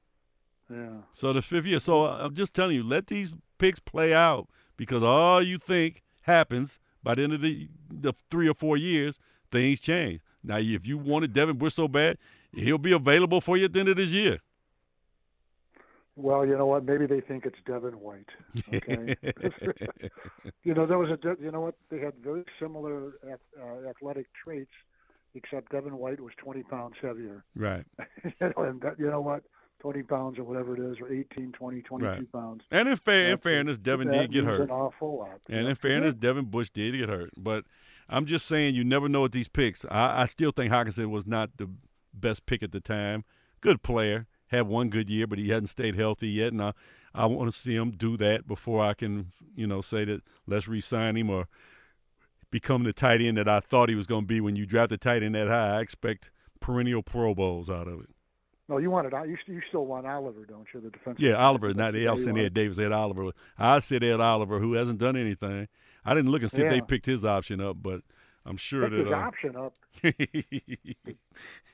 Yeah. 0.70 1.02
So 1.14 1.34
the 1.34 1.42
fifth 1.42 1.66
year. 1.66 1.80
So 1.80 2.06
I'm 2.06 2.34
just 2.34 2.54
telling 2.54 2.76
you, 2.76 2.84
let 2.84 3.08
these 3.08 3.34
picks 3.58 3.80
play 3.80 4.14
out 4.14 4.50
because 4.76 5.02
all 5.04 5.42
you 5.42 5.58
think 5.58 6.04
happens 6.22 6.78
by 7.04 7.16
the 7.16 7.24
end 7.24 7.34
of 7.34 7.42
the 7.42 7.70
the 7.90 8.14
three 8.30 8.50
or 8.50 8.54
four 8.54 8.76
years, 8.78 9.18
things 9.52 9.80
change. 9.80 10.20
Now, 10.44 10.58
if 10.58 10.86
you 10.86 10.98
wanted 10.98 11.34
Devin 11.34 11.58
Bush 11.58 11.74
so 11.76 11.88
bad, 11.88 12.18
he'll 12.54 12.78
be 12.78 12.92
available 12.92 13.42
for 13.42 13.58
you 13.58 13.66
at 13.66 13.74
the 13.74 13.80
end 13.80 13.90
of 13.90 13.96
this 13.98 14.10
year. 14.12 14.40
Well, 16.16 16.46
you 16.48 16.58
know 16.58 16.66
what? 16.66 16.84
Maybe 16.84 17.06
they 17.06 17.22
think 17.22 17.46
it's 17.46 17.60
Devin 17.66 17.94
White. 18.00 18.30
Okay. 18.74 19.16
you 20.64 20.74
know, 20.74 20.88
there 20.88 20.98
was 20.98 21.10
a. 21.12 21.20
You 21.40 21.52
know 21.52 21.62
what? 21.62 21.76
They 21.92 22.00
had 22.00 22.14
very 22.24 22.44
similar 22.60 23.14
uh, 23.24 23.90
athletic 23.90 24.26
traits, 24.44 24.72
except 25.36 25.72
Devin 25.72 25.96
White 25.98 26.20
was 26.20 26.34
20 26.38 26.64
pounds 26.64 26.96
heavier. 27.02 27.44
right. 27.56 27.86
you 28.24 28.32
know, 28.42 28.64
and 28.64 28.82
that, 28.82 29.00
you 29.00 29.10
know 29.12 29.22
what? 29.22 29.44
20 29.80 30.02
pounds 30.04 30.40
or 30.40 30.44
whatever 30.44 30.76
it 30.76 30.92
is, 30.92 30.98
or 31.00 31.14
18, 31.14 31.52
20, 31.52 31.82
22 31.84 32.10
Right. 32.10 32.32
pounds. 32.32 32.64
And 32.72 32.90
in 32.90 32.98
fair, 32.98 33.34
in 33.34 33.38
fairness, 33.38 33.78
Devin 33.78 34.10
did 34.10 34.32
get 34.32 34.44
hurt. 34.44 34.62
An 34.62 34.72
awful 34.72 35.20
lot. 35.20 35.40
And 35.50 35.68
in 35.68 35.76
fairness, 35.76 36.16
Devin 36.16 36.46
Bush 36.46 36.72
did 36.72 36.98
get 36.98 37.10
hurt. 37.10 37.30
But 37.38 37.66
I'm 38.10 38.26
just 38.26 38.48
saying, 38.48 38.74
you 38.74 38.84
never 38.84 39.08
know 39.08 39.22
with 39.22 39.34
these 39.34 39.48
picks. 39.48 39.86
I, 39.86 40.24
I 40.24 40.26
still 40.26 40.50
think 40.52 40.74
Hockenson 40.74 41.12
was 41.12 41.28
not 41.28 41.52
the 41.58 41.70
best 42.14 42.46
pick 42.46 42.64
at 42.64 42.72
the 42.72 42.80
time. 42.80 43.24
Good 43.62 43.84
player, 43.84 44.28
had 44.48 44.68
one 44.68 44.90
good 44.90 45.10
year, 45.10 45.28
but 45.28 45.40
he 45.40 45.50
hadn't 45.50 45.68
stayed 45.68 45.96
healthy 45.96 46.30
yet. 46.30 46.54
And 46.54 46.62
I, 46.62 46.74
I 47.14 47.26
want 47.26 47.52
to 47.52 47.58
see 47.58 47.76
him 47.76 47.92
do 47.92 48.18
that 48.18 48.48
before 48.48 48.84
I 48.84 48.94
can, 48.94 49.32
you 49.56 49.68
know, 49.68 49.82
say 49.82 50.06
that 50.06 50.22
let's 50.46 50.68
re-sign 50.68 51.16
him 51.18 51.30
or 51.30 51.48
become 52.52 52.84
the 52.84 52.94
tight 52.94 53.22
end 53.22 53.38
that 53.38 53.48
I 53.48 53.60
thought 53.60 53.90
he 53.90 53.96
was 53.96 54.08
going 54.08 54.22
to 54.22 54.28
be. 54.28 54.42
When 54.42 54.56
you 54.56 54.66
draft 54.66 54.92
a 54.92 54.98
tight 54.98 55.24
end 55.24 55.36
that 55.36 55.48
high, 55.48 55.78
I 55.78 55.82
expect 55.82 56.32
perennial 56.60 57.04
Pro 57.04 57.34
Bowls 57.34 57.70
out 57.70 57.88
of 57.88 58.02
it. 58.02 58.10
No, 58.70 58.78
you 58.80 58.92
wanted 58.92 59.14
you 59.28 59.38
you 59.46 59.62
still 59.70 59.86
want 59.86 60.06
Oliver, 60.06 60.46
don't 60.46 60.68
you? 60.74 60.82
The 60.82 60.90
defensive. 60.90 61.24
Yeah, 61.24 61.36
Oliver. 61.36 61.74
Not 61.74 61.94
the 61.94 62.14
saying 62.18 62.38
Ed 62.38 62.54
Davis, 62.54 62.78
Ed 62.78 62.92
Oliver. 62.92 63.32
I 63.58 63.80
said 63.80 64.04
Ed 64.04 64.20
Oliver, 64.20 64.60
who 64.60 64.74
hasn't 64.74 65.00
done 65.00 65.16
anything. 65.16 65.70
I 66.04 66.14
didn't 66.14 66.32
look 66.32 66.42
and 66.42 66.52
see 66.52 66.62
yeah. 66.62 66.68
if 66.68 66.72
they 66.74 66.82
picked 66.82 67.06
his 67.06 67.24
option 67.24 67.62
up, 67.62 67.78
but 67.82 68.02
I'm 68.48 68.58
sure 68.58 68.90
that 68.90 68.98
his 68.98 69.08
uh, 69.10 69.14
option 69.14 69.56
up. 69.56 69.74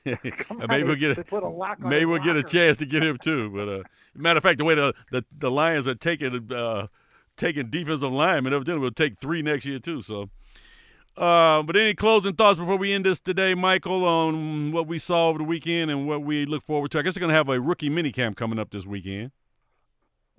maybe 0.04 0.84
we'll 0.84 0.96
get 0.96 1.16
a 1.16 1.76
maybe 1.78 2.04
we'll 2.04 2.22
get 2.22 2.36
a 2.36 2.42
chance 2.42 2.76
to 2.78 2.86
get 2.86 3.02
him 3.02 3.16
too. 3.16 3.48
But 3.50 3.68
uh, 3.68 3.82
matter 4.14 4.38
of 4.38 4.42
fact, 4.42 4.58
the 4.58 4.64
way 4.64 4.74
the 4.74 4.92
the, 5.12 5.24
the 5.38 5.50
Lions 5.50 5.86
are 5.86 5.94
taking 5.94 6.52
uh, 6.52 6.88
taking 7.36 7.70
defensive 7.70 8.12
linemen, 8.12 8.52
evidently 8.52 8.82
will 8.82 8.90
take 8.90 9.18
three 9.20 9.42
next 9.42 9.64
year 9.64 9.78
too. 9.78 10.02
So. 10.02 10.30
Uh, 11.16 11.62
but 11.62 11.76
any 11.76 11.94
closing 11.94 12.34
thoughts 12.34 12.58
before 12.58 12.76
we 12.76 12.92
end 12.92 13.06
this 13.06 13.20
today, 13.20 13.54
Michael, 13.54 14.04
on 14.04 14.72
what 14.72 14.88
we 14.88 14.98
saw 14.98 15.28
over 15.28 15.38
the 15.38 15.44
weekend 15.44 15.88
and 15.88 16.08
what 16.08 16.22
we 16.22 16.44
look 16.44 16.64
forward 16.64 16.90
to? 16.90 16.98
I 16.98 17.02
guess 17.02 17.14
we're 17.14 17.20
going 17.20 17.30
to 17.30 17.36
have 17.36 17.48
a 17.48 17.60
rookie 17.60 17.88
minicamp 17.88 18.34
coming 18.34 18.58
up 18.58 18.72
this 18.72 18.84
weekend. 18.84 19.30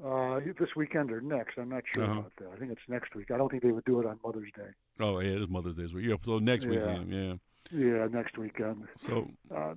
Uh, 0.03 0.39
this 0.59 0.75
weekend 0.75 1.09
or 1.11 1.21
next? 1.21 1.57
I'm 1.57 1.69
not 1.69 1.83
sure 1.93 2.03
Uh-huh. 2.03 2.19
about 2.19 2.33
that. 2.37 2.49
I 2.53 2.57
think 2.57 2.71
it's 2.71 2.81
next 2.89 3.15
week. 3.15 3.31
I 3.31 3.37
don't 3.37 3.49
think 3.49 3.63
they 3.63 3.71
would 3.71 3.85
do 3.85 3.99
it 4.01 4.05
on 4.05 4.19
Mother's 4.23 4.51
Day. 4.55 4.67
Oh, 4.99 5.19
yeah, 5.19 5.31
it's 5.37 5.49
Mother's 5.49 5.75
Day. 5.75 5.83
this 5.83 5.93
week. 5.93 6.05
Yeah, 6.05 6.15
so 6.25 6.39
next 6.39 6.65
Yeah. 6.65 6.69
weekend, 6.71 7.13
yeah. 7.13 7.35
Yeah, 7.71 8.07
next 8.07 8.37
weekend. 8.37 8.87
So, 8.97 9.29
Uh, 9.49 9.73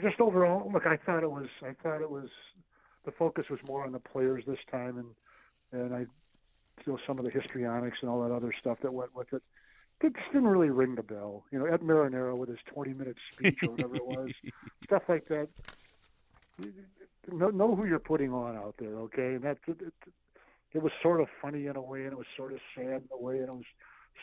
just 0.00 0.20
overall, 0.20 0.70
look, 0.72 0.86
I 0.86 0.96
thought 0.96 1.22
it 1.22 1.30
was. 1.30 1.48
I 1.62 1.72
thought 1.74 2.00
it 2.02 2.10
was. 2.10 2.30
The 3.04 3.12
focus 3.12 3.48
was 3.48 3.60
more 3.66 3.84
on 3.84 3.92
the 3.92 4.00
players 4.00 4.44
this 4.44 4.58
time, 4.70 4.98
and 4.98 5.14
and 5.72 5.94
I, 5.94 6.00
you 6.00 6.08
know, 6.86 6.98
some 7.06 7.18
of 7.20 7.24
the 7.24 7.30
histrionics 7.30 7.98
and 8.02 8.10
all 8.10 8.20
that 8.28 8.34
other 8.34 8.52
stuff 8.52 8.80
that 8.80 8.92
went 8.92 9.14
with 9.14 9.32
it. 9.32 9.42
It 10.02 10.14
just 10.14 10.32
didn't 10.32 10.48
really 10.48 10.70
ring 10.70 10.96
the 10.96 11.02
bell. 11.04 11.44
You 11.52 11.60
know, 11.60 11.66
Ed 11.66 11.80
Marinaro 11.80 12.36
with 12.36 12.48
his 12.48 12.58
20-minute 12.74 13.16
speech 13.32 13.62
or 13.62 13.70
whatever 13.70 13.94
it 13.96 14.04
was, 14.06 14.32
stuff 14.84 15.04
like 15.08 15.28
that. 15.28 15.48
Know, 17.30 17.48
know 17.48 17.76
who 17.76 17.84
you're 17.84 17.98
putting 17.98 18.32
on 18.32 18.56
out 18.56 18.74
there, 18.78 18.96
okay? 18.96 19.34
And 19.34 19.42
that 19.42 19.58
it, 19.66 19.76
it, 19.80 19.92
it 20.72 20.82
was 20.82 20.92
sort 21.02 21.20
of 21.20 21.28
funny 21.42 21.66
in 21.66 21.76
a 21.76 21.82
way, 21.82 22.04
and 22.04 22.12
it 22.12 22.18
was 22.18 22.26
sort 22.36 22.52
of 22.52 22.60
sad 22.74 22.84
in 22.84 23.08
a 23.12 23.20
way, 23.20 23.38
and 23.38 23.48
it 23.48 23.54
was 23.54 23.64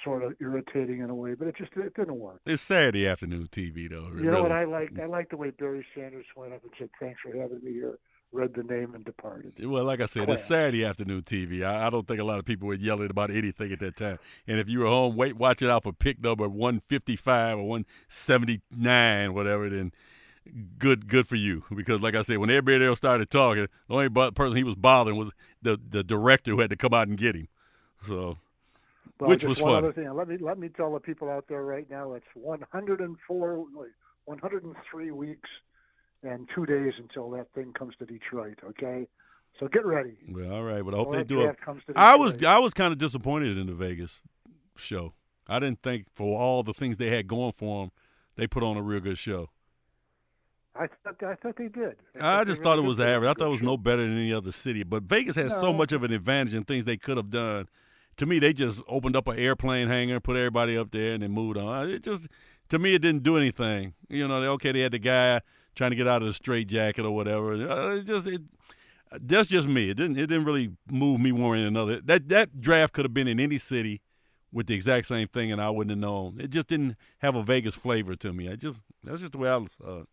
sort 0.04 0.24
of 0.24 0.34
irritating 0.40 1.00
in 1.00 1.10
a 1.10 1.16
way, 1.16 1.34
but 1.34 1.48
it 1.48 1.56
just 1.58 1.72
it 1.76 1.94
didn't 1.96 2.20
work. 2.20 2.42
it's 2.46 2.62
Saturday 2.62 3.08
afternoon 3.08 3.48
TV, 3.52 3.90
though. 3.90 4.08
You 4.16 4.32
know 4.32 4.44
what. 4.44 4.52
I 4.52 4.66
liked? 4.66 5.00
I 5.00 5.06
liked 5.06 5.32
the 5.32 5.38
way 5.38 5.52
Barry 5.52 5.86
Sanders 5.96 6.26
went 6.36 6.54
up 6.54 6.64
and 6.64 6.72
said, 6.78 6.90
"Thanks 7.00 7.20
for 7.22 7.36
having 7.38 7.64
me 7.64 7.74
here." 7.74 7.98
Read 8.34 8.54
the 8.56 8.64
name 8.64 8.94
and 8.94 9.06
departed. 9.06 9.54
Well, 9.66 9.86
like 9.86 10.02
I 10.02 10.06
said, 10.06 10.24
it's 10.24 10.42
Class. 10.42 10.48
Saturday 10.50 10.84
afternoon 10.84 11.22
TV. 11.22 11.64
I, 11.64 11.88
I 11.88 11.90
don't 11.90 12.06
think 12.06 12.20
a 12.20 12.26
lot 12.26 12.40
of 12.40 12.46
people 12.46 12.68
were 12.68 12.74
yelling 12.74 13.10
about 13.10 13.32
anything 13.32 13.72
at 13.72 13.80
that 13.80 13.96
time. 13.96 14.20
And 14.46 14.60
if 14.60 14.68
you 14.68 14.80
were 14.80 14.86
home, 14.86 15.16
wait, 15.16 15.38
watching 15.38 15.70
out 15.70 15.84
for 15.84 15.94
pick 15.94 16.22
number 16.22 16.50
155 16.50 17.60
or 17.60 17.64
179, 17.64 19.34
whatever, 19.34 19.70
then 19.70 19.94
good 20.80 21.08
good 21.08 21.28
for 21.28 21.36
you. 21.36 21.64
Because, 21.76 22.02
like 22.02 22.16
I 22.16 22.22
said, 22.22 22.38
when 22.38 22.50
everybody 22.50 22.86
else 22.86 22.98
started 22.98 23.30
talking, 23.30 23.68
the 23.88 23.94
only 23.94 24.10
person 24.10 24.56
he 24.58 24.64
was 24.64 24.76
bothering 24.76 25.18
was 25.18 25.32
the, 25.62 25.80
the 25.90 26.04
director 26.04 26.52
who 26.52 26.60
had 26.60 26.70
to 26.70 26.76
come 26.78 26.94
out 26.94 27.08
and 27.08 27.18
get 27.18 27.36
him. 27.36 27.48
So, 28.06 28.38
But 29.18 29.30
Which 29.30 29.44
was 29.44 29.60
one 29.60 29.74
fun. 29.74 29.84
other 29.84 29.94
thing. 29.94 30.14
Let 30.14 30.28
me 30.28 30.38
let 30.40 30.58
me 30.60 30.70
tell 30.70 30.94
the 30.94 31.00
people 31.00 31.30
out 31.30 31.46
there 31.48 31.64
right 31.64 31.90
now. 31.90 32.14
It's 32.14 32.26
104, 32.36 33.66
103 34.26 35.12
weeks 35.12 35.50
and 36.24 36.48
two 36.54 36.66
days 36.66 36.94
until 36.98 37.30
that 37.32 37.48
thing 37.54 37.74
comes 37.74 37.96
to 38.00 38.06
Detroit. 38.06 38.60
Okay, 38.70 39.08
so 39.60 39.68
get 39.68 39.86
ready. 39.86 40.18
well, 40.30 40.52
all 40.52 40.64
right. 40.64 40.84
But 40.84 40.94
I 40.94 40.98
hope 40.98 41.08
Or 41.08 41.16
they 41.18 41.24
do 41.24 41.38
to 41.42 41.56
I 41.96 42.16
was 42.16 42.44
I 42.44 42.60
was 42.60 42.74
kind 42.74 42.92
of 42.92 42.98
disappointed 42.98 43.58
in 43.58 43.68
the 43.68 43.74
Vegas 43.74 44.22
show. 44.76 45.14
I 45.48 45.60
didn't 45.60 45.82
think 45.82 46.08
for 46.12 46.38
all 46.40 46.62
the 46.64 46.74
things 46.74 46.98
they 46.98 47.10
had 47.10 47.28
going 47.28 47.54
for 47.54 47.84
them, 47.84 47.92
they 48.36 48.48
put 48.48 48.64
on 48.64 48.76
a 48.78 48.82
real 48.82 49.00
good 49.00 49.18
show. 49.18 49.50
I 50.80 50.88
thought 51.04 51.24
I 51.24 51.36
thought 51.36 51.56
they 51.58 51.68
did. 51.68 51.96
I 52.20 52.44
they 52.44 52.52
just 52.52 52.64
thought 52.64 52.78
it 52.78 52.82
was 52.82 52.98
did 52.98 53.04
put 53.04 53.08
on 53.08 53.10
a 53.10 53.16
average. 53.16 53.30
I 53.30 53.34
thought 53.34 53.48
it 53.48 53.52
was 53.52 53.62
no 53.62 53.78
better 53.78 54.02
than 54.04 54.12
any 54.18 54.34
other 54.34 54.52
city. 54.52 54.84
But 54.84 55.04
Vegas 55.04 55.36
has 55.36 55.58
so 55.60 55.74
much 55.74 55.92
of 55.92 56.04
an 56.04 56.12
advantage 56.14 56.54
in 56.54 56.64
things 56.64 56.86
they 56.86 56.98
could 56.98 57.18
have 57.18 57.30
done. 57.30 57.68
To 58.18 58.26
me, 58.26 58.40
they 58.40 58.54
just 58.54 58.82
opened 58.88 59.16
up 59.16 59.28
an 59.28 59.38
airplane 59.38 59.88
hangar, 59.88 60.20
put 60.20 60.36
everybody 60.38 60.78
up 60.78 60.92
there, 60.92 61.14
and 61.14 61.22
then 61.24 61.32
moved 61.32 61.58
on. 61.58 61.90
It 61.90 62.04
just, 62.04 62.28
to 62.70 62.80
me, 62.80 62.96
it 62.96 63.02
didn't 63.02 63.24
do 63.24 63.38
anything. 63.38 63.94
You 64.10 64.28
know, 64.28 64.42
they- 64.42 64.48
okay, 64.48 64.72
they 64.72 64.80
had 64.82 64.92
the 64.92 65.00
guy 65.00 65.42
trying 65.76 65.92
to 65.92 65.96
get 65.96 66.08
out 66.08 66.22
of 66.24 66.28
the 66.28 66.34
straight 66.34 66.68
jacket 66.68 67.06
or 67.06 67.12
whatever. 67.12 67.54
Uh, 67.54 67.96
it 67.98 68.06
just, 68.06 68.26
it, 68.28 68.42
that's 69.22 69.50
just 69.50 69.68
me. 69.68 69.92
It 69.92 69.98
didn't, 69.98 70.18
it 70.18 70.28
didn't 70.28 70.46
really 70.46 70.72
move 70.92 71.22
me 71.22 71.32
one 71.32 71.52
way 71.52 71.64
or 71.64 71.68
another. 71.68 72.02
That 72.02 72.28
that 72.30 72.60
draft 72.60 72.94
could 72.94 73.06
have 73.06 73.14
been 73.14 73.28
in 73.28 73.40
any 73.40 73.60
city 73.60 74.02
with 74.52 74.66
the 74.68 74.74
exact 74.74 75.06
same 75.06 75.28
thing, 75.28 75.52
and 75.52 75.62
I 75.62 75.70
wouldn't 75.70 75.92
have 75.92 76.00
known. 76.00 76.40
It 76.40 76.50
just 76.50 76.68
didn't 76.68 76.96
have 77.20 77.36
a 77.36 77.44
Vegas 77.44 77.76
flavor 77.76 78.16
to 78.16 78.34
me. 78.34 78.50
I 78.50 78.56
just, 78.56 78.82
that's 79.04 79.22
just 79.22 79.34
the 79.34 79.38
way 79.38 79.50
I 79.50 79.58
it. 79.58 80.08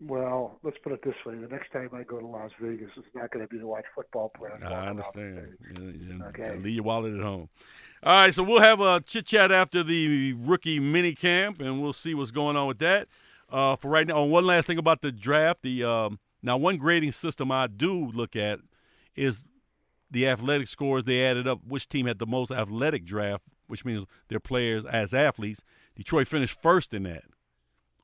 Well, 0.00 0.58
let's 0.62 0.76
put 0.82 0.92
it 0.92 1.02
this 1.04 1.14
way: 1.24 1.36
the 1.36 1.46
next 1.46 1.70
time 1.72 1.90
I 1.92 2.02
go 2.02 2.18
to 2.18 2.26
Las 2.26 2.50
Vegas, 2.60 2.90
it's 2.96 3.06
not 3.14 3.30
going 3.30 3.46
to 3.46 3.52
be 3.52 3.60
to 3.60 3.66
watch 3.66 3.84
football 3.94 4.32
players. 4.36 4.60
I 4.64 4.88
understand. 4.88 5.56
Yeah, 5.78 6.16
yeah, 6.16 6.24
Okay. 6.26 6.56
Leave 6.56 6.74
your 6.74 6.84
wallet 6.84 7.14
at 7.14 7.20
home. 7.20 7.48
All 8.02 8.12
right, 8.12 8.34
so 8.34 8.42
we'll 8.42 8.60
have 8.60 8.80
a 8.80 9.00
chit 9.00 9.26
chat 9.26 9.52
after 9.52 9.82
the 9.82 10.34
rookie 10.34 10.80
mini 10.80 11.14
camp, 11.14 11.60
and 11.60 11.80
we'll 11.80 11.92
see 11.92 12.14
what's 12.14 12.32
going 12.32 12.56
on 12.56 12.66
with 12.66 12.78
that. 12.80 13.08
Uh, 13.48 13.76
for 13.76 13.88
right 13.88 14.06
now, 14.06 14.16
oh, 14.16 14.24
one 14.24 14.44
last 14.44 14.66
thing 14.66 14.78
about 14.78 15.00
the 15.00 15.12
draft. 15.12 15.62
The 15.62 15.84
um, 15.84 16.18
now 16.42 16.56
one 16.56 16.76
grading 16.76 17.12
system 17.12 17.52
I 17.52 17.68
do 17.68 18.06
look 18.06 18.34
at 18.34 18.58
is 19.14 19.44
the 20.10 20.26
athletic 20.28 20.66
scores. 20.66 21.04
They 21.04 21.24
added 21.24 21.46
up 21.46 21.60
which 21.66 21.88
team 21.88 22.06
had 22.06 22.18
the 22.18 22.26
most 22.26 22.50
athletic 22.50 23.04
draft, 23.04 23.44
which 23.68 23.84
means 23.84 24.06
their 24.28 24.40
players 24.40 24.84
as 24.84 25.14
athletes. 25.14 25.62
Detroit 25.94 26.26
finished 26.26 26.60
first 26.60 26.92
in 26.92 27.04
that 27.04 27.22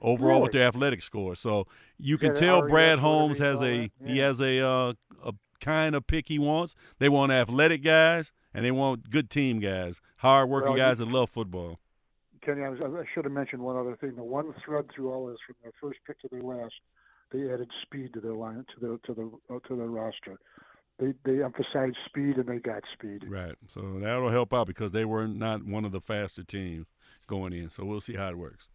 overall 0.01 0.41
with 0.41 0.53
their 0.53 0.67
athletic 0.67 1.03
score. 1.03 1.35
So 1.35 1.67
you 1.99 2.19
can 2.19 2.35
tell 2.35 2.67
Brad 2.67 2.99
Holmes 2.99 3.39
has 3.39 3.61
a 3.63 3.91
he 4.05 4.19
has 4.19 4.41
a 4.41 4.61
uh, 4.61 4.93
a 5.25 5.33
kind 5.61 5.95
of 5.95 6.07
pick 6.07 6.29
he 6.29 6.39
wants. 6.39 6.75
They 6.99 7.09
want 7.09 7.33
athletic 7.33 7.83
guys 7.83 8.33
and 8.55 8.65
they 8.65 8.71
want 8.71 9.11
good 9.11 9.31
team 9.31 9.61
guys, 9.61 10.01
hard-working 10.17 10.71
Well, 10.71 10.77
you- 10.77 10.83
guys 10.83 10.99
that 10.99 11.09
love 11.09 11.31
football. 11.31 11.79
Kenny, 12.43 12.63
I, 12.63 12.71
was, 12.71 12.81
I 12.81 13.05
should 13.15 13.25
have 13.25 13.35
mentioned 13.35 13.61
one 13.61 13.77
other 13.77 13.97
thing. 13.97 14.17
The 14.17 14.23
one 14.25 14.55
thread 14.65 14.87
through 14.95 15.13
all 15.13 15.27
this, 15.27 15.37
from 15.47 15.57
their 15.63 15.73
first 15.79 15.99
pick 16.07 16.19
to 16.21 16.29
their 16.33 16.41
last, 16.41 16.73
they 17.33 17.53
added 17.53 17.69
speed 17.83 18.15
to 18.15 18.21
their 18.21 18.33
line 18.33 18.65
to 18.75 18.81
their 18.81 18.97
to 19.05 19.15
the 19.49 19.55
uh, 19.55 19.59
to 19.69 19.77
their 19.77 19.87
roster. 19.89 20.39
They 20.99 21.13
they 21.25 21.43
emphasized 21.43 21.97
speed 22.07 22.37
and 22.37 22.47
they 22.47 22.59
got 22.59 22.83
speed. 22.95 23.25
Right. 23.29 23.55
So 23.69 23.99
that'll 24.01 24.31
help 24.31 24.55
out 24.55 24.67
because 24.67 24.93
they 24.93 25.05
were 25.05 25.29
not 25.29 25.65
one 25.65 25.85
of 25.85 25.93
the 25.93 26.01
faster 26.01 26.43
teams 26.43 26.87
going 27.31 27.55
in. 27.55 27.71
So 27.71 27.85
we'll 27.87 28.03
see 28.03 28.15
how 28.17 28.29
it 28.29 28.37
works. 28.37 28.69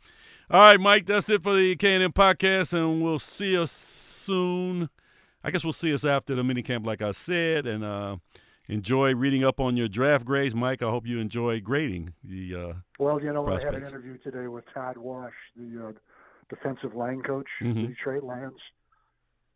All 0.50 0.60
right, 0.60 0.80
Mike, 0.80 1.06
that's 1.06 1.30
it 1.30 1.44
for 1.44 1.56
the 1.56 1.76
K&M 1.76 2.12
podcast, 2.14 2.74
and 2.74 3.02
we'll 3.04 3.20
see 3.20 3.58
us 3.58 3.72
soon. 3.72 4.90
I 5.44 5.52
guess 5.52 5.64
we'll 5.64 5.74
see 5.74 5.94
us 5.94 6.04
after 6.06 6.34
the 6.36 6.42
minicamp, 6.42 6.86
like 6.86 7.02
I 7.04 7.12
said, 7.12 7.68
and 7.68 7.84
uh, 7.84 8.18
enjoy 8.68 9.14
reading 9.16 9.44
up 9.44 9.60
on 9.60 9.76
your 9.78 9.88
draft 9.88 10.26
grades. 10.26 10.56
Mike, 10.56 10.82
I 10.82 10.90
hope 10.90 11.06
you 11.06 11.20
enjoy 11.20 11.62
grading 11.62 12.14
the 12.24 12.56
uh, 12.56 12.74
Well, 12.98 13.22
you 13.22 13.32
know, 13.34 13.46
I 13.48 13.60
had 13.64 13.76
an 13.76 13.86
interview 13.86 14.18
today 14.20 14.48
with 14.48 14.64
Todd 14.74 14.98
Wash, 14.98 15.34
the 15.56 15.88
uh, 15.88 15.92
defensive 16.50 16.96
line 16.96 17.22
coach 17.22 17.48
Mhm. 17.62 17.76
the 17.76 17.88
Detroit 17.88 18.24
Lions. 18.24 18.60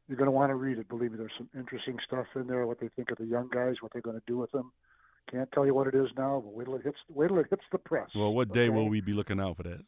You're 0.07 0.17
going 0.17 0.25
to 0.27 0.31
want 0.31 0.49
to 0.49 0.55
read 0.55 0.79
it. 0.79 0.89
Believe 0.89 1.11
me, 1.11 1.17
there's 1.19 1.31
some 1.37 1.49
interesting 1.55 1.97
stuff 2.05 2.25
in 2.35 2.47
there. 2.47 2.65
What 2.65 2.79
they 2.79 2.89
think 2.95 3.11
of 3.11 3.17
the 3.19 3.25
young 3.25 3.47
guys, 3.51 3.75
what 3.81 3.93
they're 3.93 4.01
going 4.01 4.19
to 4.19 4.23
do 4.25 4.37
with 4.37 4.51
them. 4.51 4.71
Can't 5.31 5.51
tell 5.51 5.65
you 5.65 5.73
what 5.73 5.87
it 5.87 5.95
is 5.95 6.07
now, 6.17 6.41
but 6.43 6.53
wait 6.53 6.65
till 6.65 6.75
it 6.75 6.83
hits. 6.83 6.97
Wait 7.13 7.27
till 7.27 7.37
it 7.39 7.47
hits 7.49 7.63
the 7.71 7.77
press. 7.77 8.09
Well, 8.15 8.33
what 8.33 8.51
day 8.51 8.61
okay? 8.63 8.69
will 8.69 8.89
we 8.89 9.01
be 9.01 9.13
looking 9.13 9.39
out 9.39 9.57
for 9.57 9.63
that? 9.63 9.81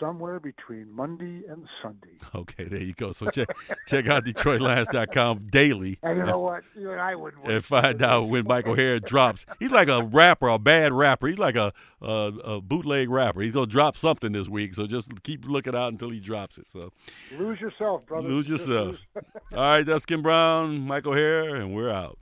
Somewhere 0.00 0.38
between 0.40 0.90
Monday 0.94 1.42
and 1.48 1.66
Sunday. 1.82 2.18
Okay, 2.34 2.64
there 2.64 2.82
you 2.82 2.92
go. 2.92 3.12
So 3.12 3.30
check 3.30 3.48
check 3.86 4.08
out 4.08 4.26
DetroitLions.com 4.26 5.46
daily 5.50 5.98
And 6.02 6.18
you 6.18 6.26
know 6.26 6.38
what? 6.40 6.64
You 6.78 6.90
and 6.90 7.00
I 7.00 7.14
would. 7.14 7.32
and 7.44 7.64
find 7.64 8.02
out 8.02 8.28
when 8.28 8.44
Michael 8.46 8.74
Hare 8.74 9.00
drops. 9.00 9.46
He's 9.58 9.70
like 9.70 9.88
a 9.88 10.02
rapper, 10.02 10.48
a 10.48 10.58
bad 10.58 10.92
rapper. 10.92 11.28
He's 11.28 11.38
like 11.38 11.56
a, 11.56 11.72
a 12.02 12.06
a 12.44 12.60
bootleg 12.60 13.08
rapper. 13.08 13.40
He's 13.40 13.52
gonna 13.52 13.66
drop 13.66 13.96
something 13.96 14.32
this 14.32 14.48
week. 14.48 14.74
So 14.74 14.86
just 14.86 15.22
keep 15.22 15.46
looking 15.46 15.74
out 15.74 15.92
until 15.92 16.10
he 16.10 16.20
drops 16.20 16.58
it. 16.58 16.68
So 16.68 16.92
Lose 17.38 17.58
yourself, 17.58 18.04
brother. 18.04 18.28
Lose 18.28 18.50
yourself. 18.50 18.96
all 19.54 19.58
right, 19.58 19.82
that's 19.86 20.04
Ken 20.04 20.20
Brown, 20.20 20.80
Michael 20.80 21.14
Hare, 21.14 21.54
and 21.54 21.74
we're 21.74 21.88
out. 21.90 22.14